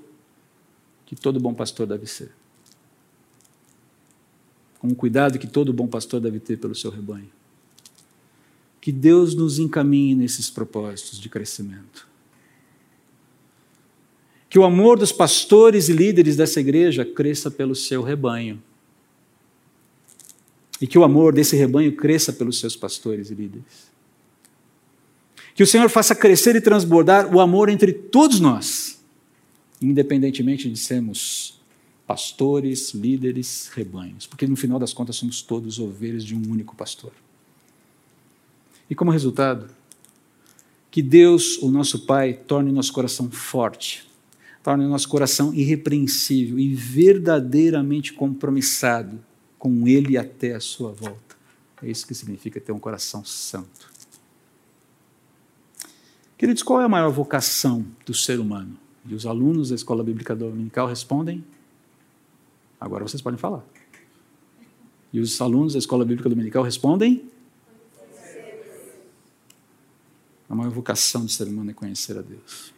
que 1.07 1.14
todo 1.14 1.38
bom 1.38 1.55
pastor 1.55 1.87
deve 1.87 2.07
ser. 2.07 2.33
Com 4.79 4.88
o 4.88 4.95
cuidado 4.95 5.38
que 5.38 5.47
todo 5.47 5.73
bom 5.73 5.87
pastor 5.87 6.21
deve 6.21 6.40
ter 6.40 6.57
pelo 6.57 6.75
seu 6.75 6.90
rebanho. 6.90 7.31
Que 8.81 8.90
Deus 8.90 9.35
nos 9.35 9.59
encaminhe 9.59 10.14
nesses 10.14 10.49
propósitos 10.49 11.19
de 11.19 11.29
crescimento. 11.29 12.09
Que 14.49 14.59
o 14.59 14.64
amor 14.64 14.99
dos 14.99 15.12
pastores 15.12 15.88
e 15.88 15.93
líderes 15.93 16.37
dessa 16.37 16.61
igreja 16.61 17.05
cresça 17.05 17.51
pelo 17.51 17.75
seu 17.75 18.03
rebanho. 18.03 18.61
E 20.81 20.87
que 20.87 20.99
o 20.99 21.05
amor 21.05 21.35
desse 21.35 21.57
rebanho 21.57 21.95
cresça 21.95 22.33
pelos 22.33 22.59
seus 22.59 22.75
pastores 22.75 23.31
e 23.31 23.35
líderes. 23.35 23.90
Que 25.55 25.62
o 25.62 25.66
Senhor 25.66 25.88
faça 25.90 26.14
crescer 26.14 26.57
e 26.57 26.61
transbordar 26.61 27.35
o 27.35 27.38
amor 27.38 27.69
entre 27.69 27.93
todos 27.93 28.40
nós, 28.40 29.05
independentemente 29.81 30.71
de 30.71 30.79
sermos 30.79 31.61
pastores, 32.07 32.93
líderes, 32.93 33.71
rebanhos, 33.73 34.27
porque 34.27 34.47
no 34.47 34.57
final 34.57 34.79
das 34.79 34.93
contas 34.93 35.16
somos 35.16 35.43
todos 35.43 35.79
ovelhas 35.79 36.25
de 36.25 36.35
um 36.35 36.43
único 36.51 36.75
pastor. 36.75 37.12
E 38.90 38.94
como 38.96 39.12
resultado, 39.12 39.70
que 40.90 41.00
Deus, 41.00 41.57
o 41.59 41.70
nosso 41.70 42.00
Pai, 42.00 42.35
torne 42.35 42.72
nosso 42.72 42.92
coração 42.92 43.31
forte, 43.31 44.11
torne 44.64 44.85
nosso 44.87 45.09
coração 45.09 45.55
irrepreensível 45.55 46.59
e 46.59 46.74
verdadeiramente 46.74 48.12
compromissado 48.12 49.20
com 49.57 49.87
Ele 49.87 50.18
até 50.18 50.55
a 50.55 50.61
sua 50.61 50.90
volta. 50.90 51.37
É 51.81 51.88
isso 51.88 52.05
que 52.05 52.14
significa 52.14 52.61
ter 52.61 52.72
um 52.72 52.79
coração 52.81 53.24
santo. 53.24 53.88
Queridos, 56.37 56.62
qual 56.62 56.81
é 56.81 56.85
a 56.85 56.88
maior 56.88 57.11
vocação 57.11 57.87
do 58.05 58.12
ser 58.12 58.40
humano? 58.40 58.76
E 59.07 59.14
os 59.14 59.24
alunos 59.24 59.68
da 59.68 59.74
Escola 59.74 60.03
Bíblica 60.03 60.35
Dominical 60.35 60.87
respondem: 60.87 61.44
Agora 62.81 63.07
vocês 63.07 63.22
podem 63.22 63.38
falar. 63.38 63.64
E 65.12 65.20
os 65.20 65.40
alunos 65.40 65.74
da 65.74 65.79
Escola 65.79 66.05
Bíblica 66.05 66.29
Dominical 66.29 66.62
respondem: 66.62 67.31
A 70.50 70.54
maior 70.54 70.72
vocação 70.72 71.24
do 71.24 71.30
ser 71.30 71.46
humano 71.46 71.70
é 71.70 71.74
conhecer 71.74 72.18
a 72.18 72.22
Deus. 72.22 72.74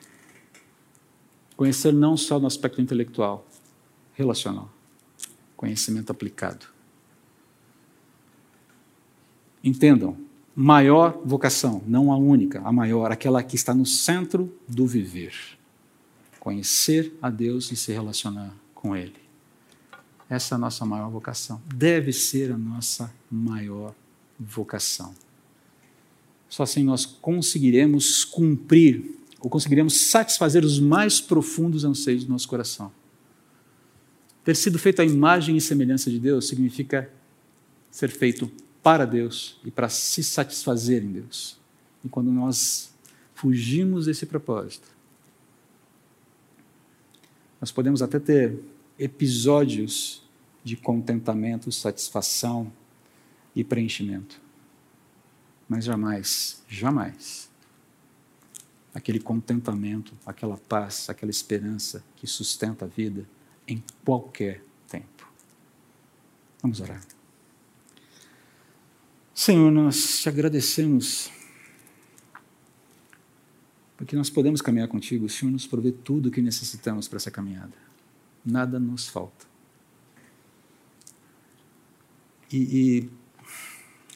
Conhecer 1.56 1.90
não 1.90 2.18
só 2.18 2.38
no 2.38 2.46
aspecto 2.46 2.82
intelectual, 2.82 3.46
relacional, 4.12 4.70
conhecimento 5.56 6.12
aplicado. 6.12 6.66
Entendam, 9.64 10.18
maior 10.54 11.18
vocação, 11.24 11.82
não 11.86 12.12
a 12.12 12.16
única, 12.16 12.60
a 12.60 12.70
maior, 12.70 13.10
aquela 13.10 13.42
que 13.42 13.56
está 13.56 13.72
no 13.72 13.86
centro 13.86 14.54
do 14.68 14.86
viver. 14.86 15.32
Conhecer 16.38 17.16
a 17.22 17.30
Deus 17.30 17.72
e 17.72 17.76
se 17.76 17.90
relacionar 17.90 18.54
com 18.74 18.94
Ele. 18.94 19.16
Essa 20.28 20.54
é 20.54 20.56
a 20.56 20.58
nossa 20.58 20.84
maior 20.84 21.08
vocação. 21.10 21.62
Deve 21.74 22.12
ser 22.12 22.52
a 22.52 22.58
nossa 22.58 23.10
maior 23.30 23.94
vocação. 24.38 25.14
Só 26.52 26.64
assim 26.64 26.84
nós 26.84 27.06
conseguiremos 27.06 28.26
cumprir 28.26 29.18
ou 29.40 29.48
conseguiremos 29.48 29.98
satisfazer 30.10 30.62
os 30.62 30.78
mais 30.78 31.18
profundos 31.18 31.82
anseios 31.82 32.24
do 32.24 32.30
nosso 32.30 32.46
coração. 32.46 32.92
Ter 34.44 34.54
sido 34.54 34.78
feito 34.78 35.00
à 35.00 35.04
imagem 35.06 35.56
e 35.56 35.62
semelhança 35.62 36.10
de 36.10 36.20
Deus 36.20 36.46
significa 36.46 37.10
ser 37.90 38.10
feito 38.10 38.52
para 38.82 39.06
Deus 39.06 39.58
e 39.64 39.70
para 39.70 39.88
se 39.88 40.22
satisfazer 40.22 41.02
em 41.02 41.12
Deus. 41.12 41.58
E 42.04 42.08
quando 42.10 42.30
nós 42.30 42.92
fugimos 43.34 44.04
desse 44.04 44.26
propósito, 44.26 44.88
nós 47.62 47.72
podemos 47.72 48.02
até 48.02 48.18
ter 48.18 48.58
episódios 48.98 50.22
de 50.62 50.76
contentamento, 50.76 51.72
satisfação 51.72 52.70
e 53.56 53.64
preenchimento 53.64 54.41
mas 55.72 55.86
jamais, 55.86 56.62
jamais 56.68 57.50
aquele 58.94 59.18
contentamento, 59.18 60.12
aquela 60.26 60.58
paz, 60.58 61.08
aquela 61.08 61.30
esperança 61.30 62.04
que 62.14 62.26
sustenta 62.26 62.84
a 62.84 62.88
vida 62.88 63.26
em 63.66 63.82
qualquer 64.04 64.62
tempo. 64.86 65.26
Vamos 66.60 66.78
orar. 66.78 67.02
Senhor, 69.34 69.70
nós 69.70 70.20
te 70.20 70.28
agradecemos 70.28 71.30
porque 73.96 74.14
nós 74.14 74.28
podemos 74.28 74.60
caminhar 74.60 74.88
contigo. 74.88 75.24
O 75.24 75.30
Senhor 75.30 75.50
nos 75.50 75.66
provê 75.66 75.90
tudo 75.90 76.28
o 76.28 76.30
que 76.30 76.42
necessitamos 76.42 77.08
para 77.08 77.16
essa 77.16 77.30
caminhada. 77.30 77.72
Nada 78.44 78.78
nos 78.78 79.08
falta. 79.08 79.46
E, 82.52 82.58
e 82.58 83.21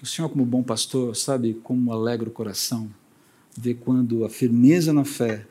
o 0.02 0.06
Senhor, 0.06 0.28
como 0.28 0.44
bom 0.44 0.62
pastor, 0.62 1.16
sabe 1.16 1.54
como 1.62 1.92
alegra 1.92 2.28
o 2.28 2.32
coração 2.32 2.90
ver 3.56 3.74
quando 3.74 4.24
a 4.24 4.28
firmeza 4.28 4.92
na 4.92 5.04
fé 5.04 5.46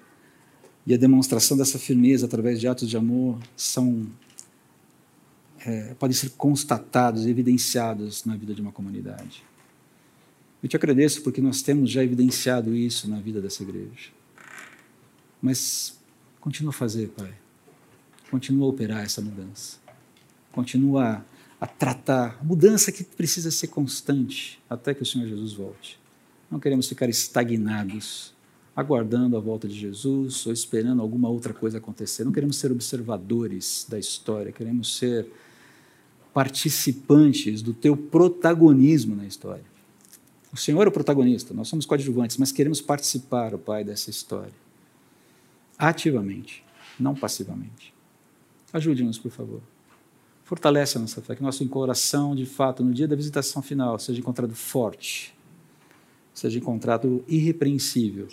e 0.86 0.94
a 0.94 0.98
demonstração 0.98 1.58
dessa 1.58 1.80
firmeza 1.80 2.28
através 2.28 2.60
de 2.60 2.68
atos 2.68 2.88
de 2.88 2.96
amor 2.96 3.40
são 3.58 4.06
é, 5.66 5.96
podem 5.96 6.16
ser 6.16 6.30
constatados, 6.32 7.26
evidenciados 7.26 8.24
na 8.24 8.36
vida 8.36 8.54
de 8.54 8.62
uma 8.62 8.72
comunidade. 8.72 9.44
Eu 10.62 10.70
te 10.70 10.76
agradeço 10.76 11.24
porque 11.24 11.42
nós 11.42 11.64
temos 11.64 11.90
já 11.90 12.04
evidenciado 12.04 12.76
isso 12.76 13.10
na 13.10 13.20
vida 13.20 13.42
dessa 13.42 13.64
igreja. 13.64 14.12
Mas 15.42 15.98
continua 16.40 16.70
a 16.70 16.74
fazer, 16.74 17.10
Pai. 17.10 17.34
Continua 18.30 18.68
a 18.68 18.70
operar 18.70 19.04
essa 19.04 19.22
mudança. 19.22 19.78
Continua 20.52 21.26
a 21.60 21.68
tratar, 21.68 22.44
mudança 22.44 22.92
que 22.92 23.04
precisa 23.04 23.50
ser 23.50 23.68
constante 23.68 24.62
até 24.70 24.94
que 24.94 25.04
o 25.04 25.06
Senhor 25.06 25.28
Jesus 25.28 25.54
volte. 25.54 26.00
Não 26.52 26.60
queremos 26.60 26.88
ficar 26.88 27.10
estagnados, 27.10 28.34
aguardando 28.76 29.38
a 29.38 29.40
volta 29.40 29.68
de 29.68 29.74
Jesus 29.74 30.46
ou 30.46 30.54
esperando 30.54 31.02
alguma 31.02 31.30
outra 31.30 31.54
coisa 31.54 31.78
acontecer. 31.78 32.24
Não 32.24 32.32
queremos 32.32 32.58
ser 32.58 32.72
observadores 32.72 33.86
da 33.90 33.98
história, 33.98 34.52
queremos 34.52 34.98
ser 34.98 35.28
participantes 36.34 37.62
do 37.62 37.74
teu 37.74 37.96
protagonismo 37.96 39.16
na 39.16 39.26
história. 39.26 39.64
O 40.52 40.58
Senhor 40.58 40.86
é 40.86 40.90
o 40.90 40.92
protagonista, 40.92 41.54
nós 41.54 41.68
somos 41.68 41.86
coadjuvantes, 41.86 42.38
mas 42.38 42.52
queremos 42.52 42.82
participar, 42.82 43.54
o 43.54 43.58
Pai, 43.58 43.84
dessa 43.84 44.10
história. 44.10 44.54
Ativamente, 45.78 46.64
não 47.00 47.16
passivamente. 47.16 47.94
Ajude-nos, 48.72 49.18
por 49.18 49.32
favor. 49.32 49.62
Fortalece 50.46 51.00
a 51.00 51.02
nossa 51.02 51.24
fé, 51.24 51.36
que 51.36 51.42
nosso 51.42 51.68
coração, 51.68 52.36
de 52.36 52.46
fato, 52.46 52.84
no 52.84 52.94
dia 52.94 53.08
da 53.08 53.16
visitação 53.16 53.64
final, 53.64 53.98
seja 53.98 54.20
encontrado 54.20 54.54
forte, 54.54 55.36
seja 56.32 56.60
encontrado 56.60 57.26
irrepreensível 57.28 58.28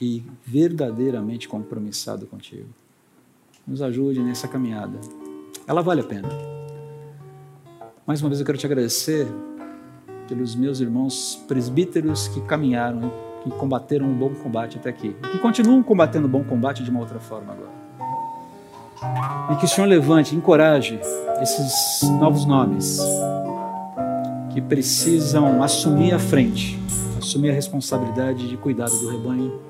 e 0.00 0.24
verdadeiramente 0.46 1.46
compromissado 1.46 2.26
contigo. 2.26 2.70
Nos 3.66 3.82
ajude 3.82 4.20
nessa 4.20 4.48
caminhada. 4.48 4.98
Ela 5.66 5.82
vale 5.82 6.00
a 6.00 6.04
pena. 6.04 6.30
Mais 8.06 8.22
uma 8.22 8.30
vez 8.30 8.40
eu 8.40 8.46
quero 8.46 8.56
te 8.56 8.64
agradecer 8.64 9.26
pelos 10.26 10.54
meus 10.54 10.80
irmãos 10.80 11.44
presbíteros 11.46 12.28
que 12.28 12.40
caminharam, 12.46 13.12
que 13.44 13.50
combateram 13.50 14.06
um 14.06 14.16
bom 14.16 14.34
combate 14.36 14.78
até 14.78 14.88
aqui, 14.88 15.14
e 15.22 15.28
que 15.32 15.38
continuam 15.38 15.82
combatendo 15.82 16.26
o 16.26 16.30
bom 16.30 16.42
combate 16.42 16.82
de 16.82 16.88
uma 16.88 17.00
outra 17.00 17.20
forma 17.20 17.52
agora. 17.52 17.70
E 19.50 19.56
que 19.56 19.64
o 19.64 19.68
Senhor 19.68 19.86
levante, 19.86 20.34
encoraje 20.34 21.00
esses 21.40 22.02
novos 22.20 22.44
nomes 22.46 23.00
que 24.50 24.60
precisam 24.60 25.62
assumir 25.62 26.14
a 26.14 26.18
frente, 26.18 26.78
assumir 27.18 27.50
a 27.50 27.54
responsabilidade 27.54 28.48
de 28.48 28.56
cuidado 28.56 28.96
do 28.98 29.10
rebanho 29.10 29.60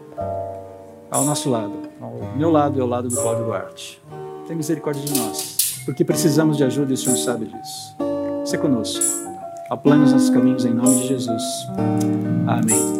ao 1.11 1.25
nosso 1.25 1.51
lado, 1.51 1.73
ao 2.01 2.37
meu 2.37 2.51
lado 2.51 2.79
e 2.79 2.81
ao 2.81 2.88
lado 2.88 3.09
do 3.09 3.16
Cláudio 3.16 3.45
Duarte. 3.45 4.03
Tem 4.47 4.57
misericórdia 4.57 5.03
de 5.05 5.18
nós, 5.18 5.83
porque 5.85 6.05
precisamos 6.05 6.57
de 6.57 6.64
ajuda 6.64 6.90
e 6.90 6.95
o 6.95 6.97
Senhor 6.97 7.16
sabe 7.16 7.47
disso. 7.47 7.97
Você 8.40 8.59
conosco. 8.59 9.03
Aplane 9.71 10.05
os 10.05 10.12
nossos 10.12 10.31
caminhos 10.31 10.64
em 10.64 10.75
nome 10.75 10.97
de 10.97 11.09
Jesus. 11.09 11.42
Amém. 12.47 12.91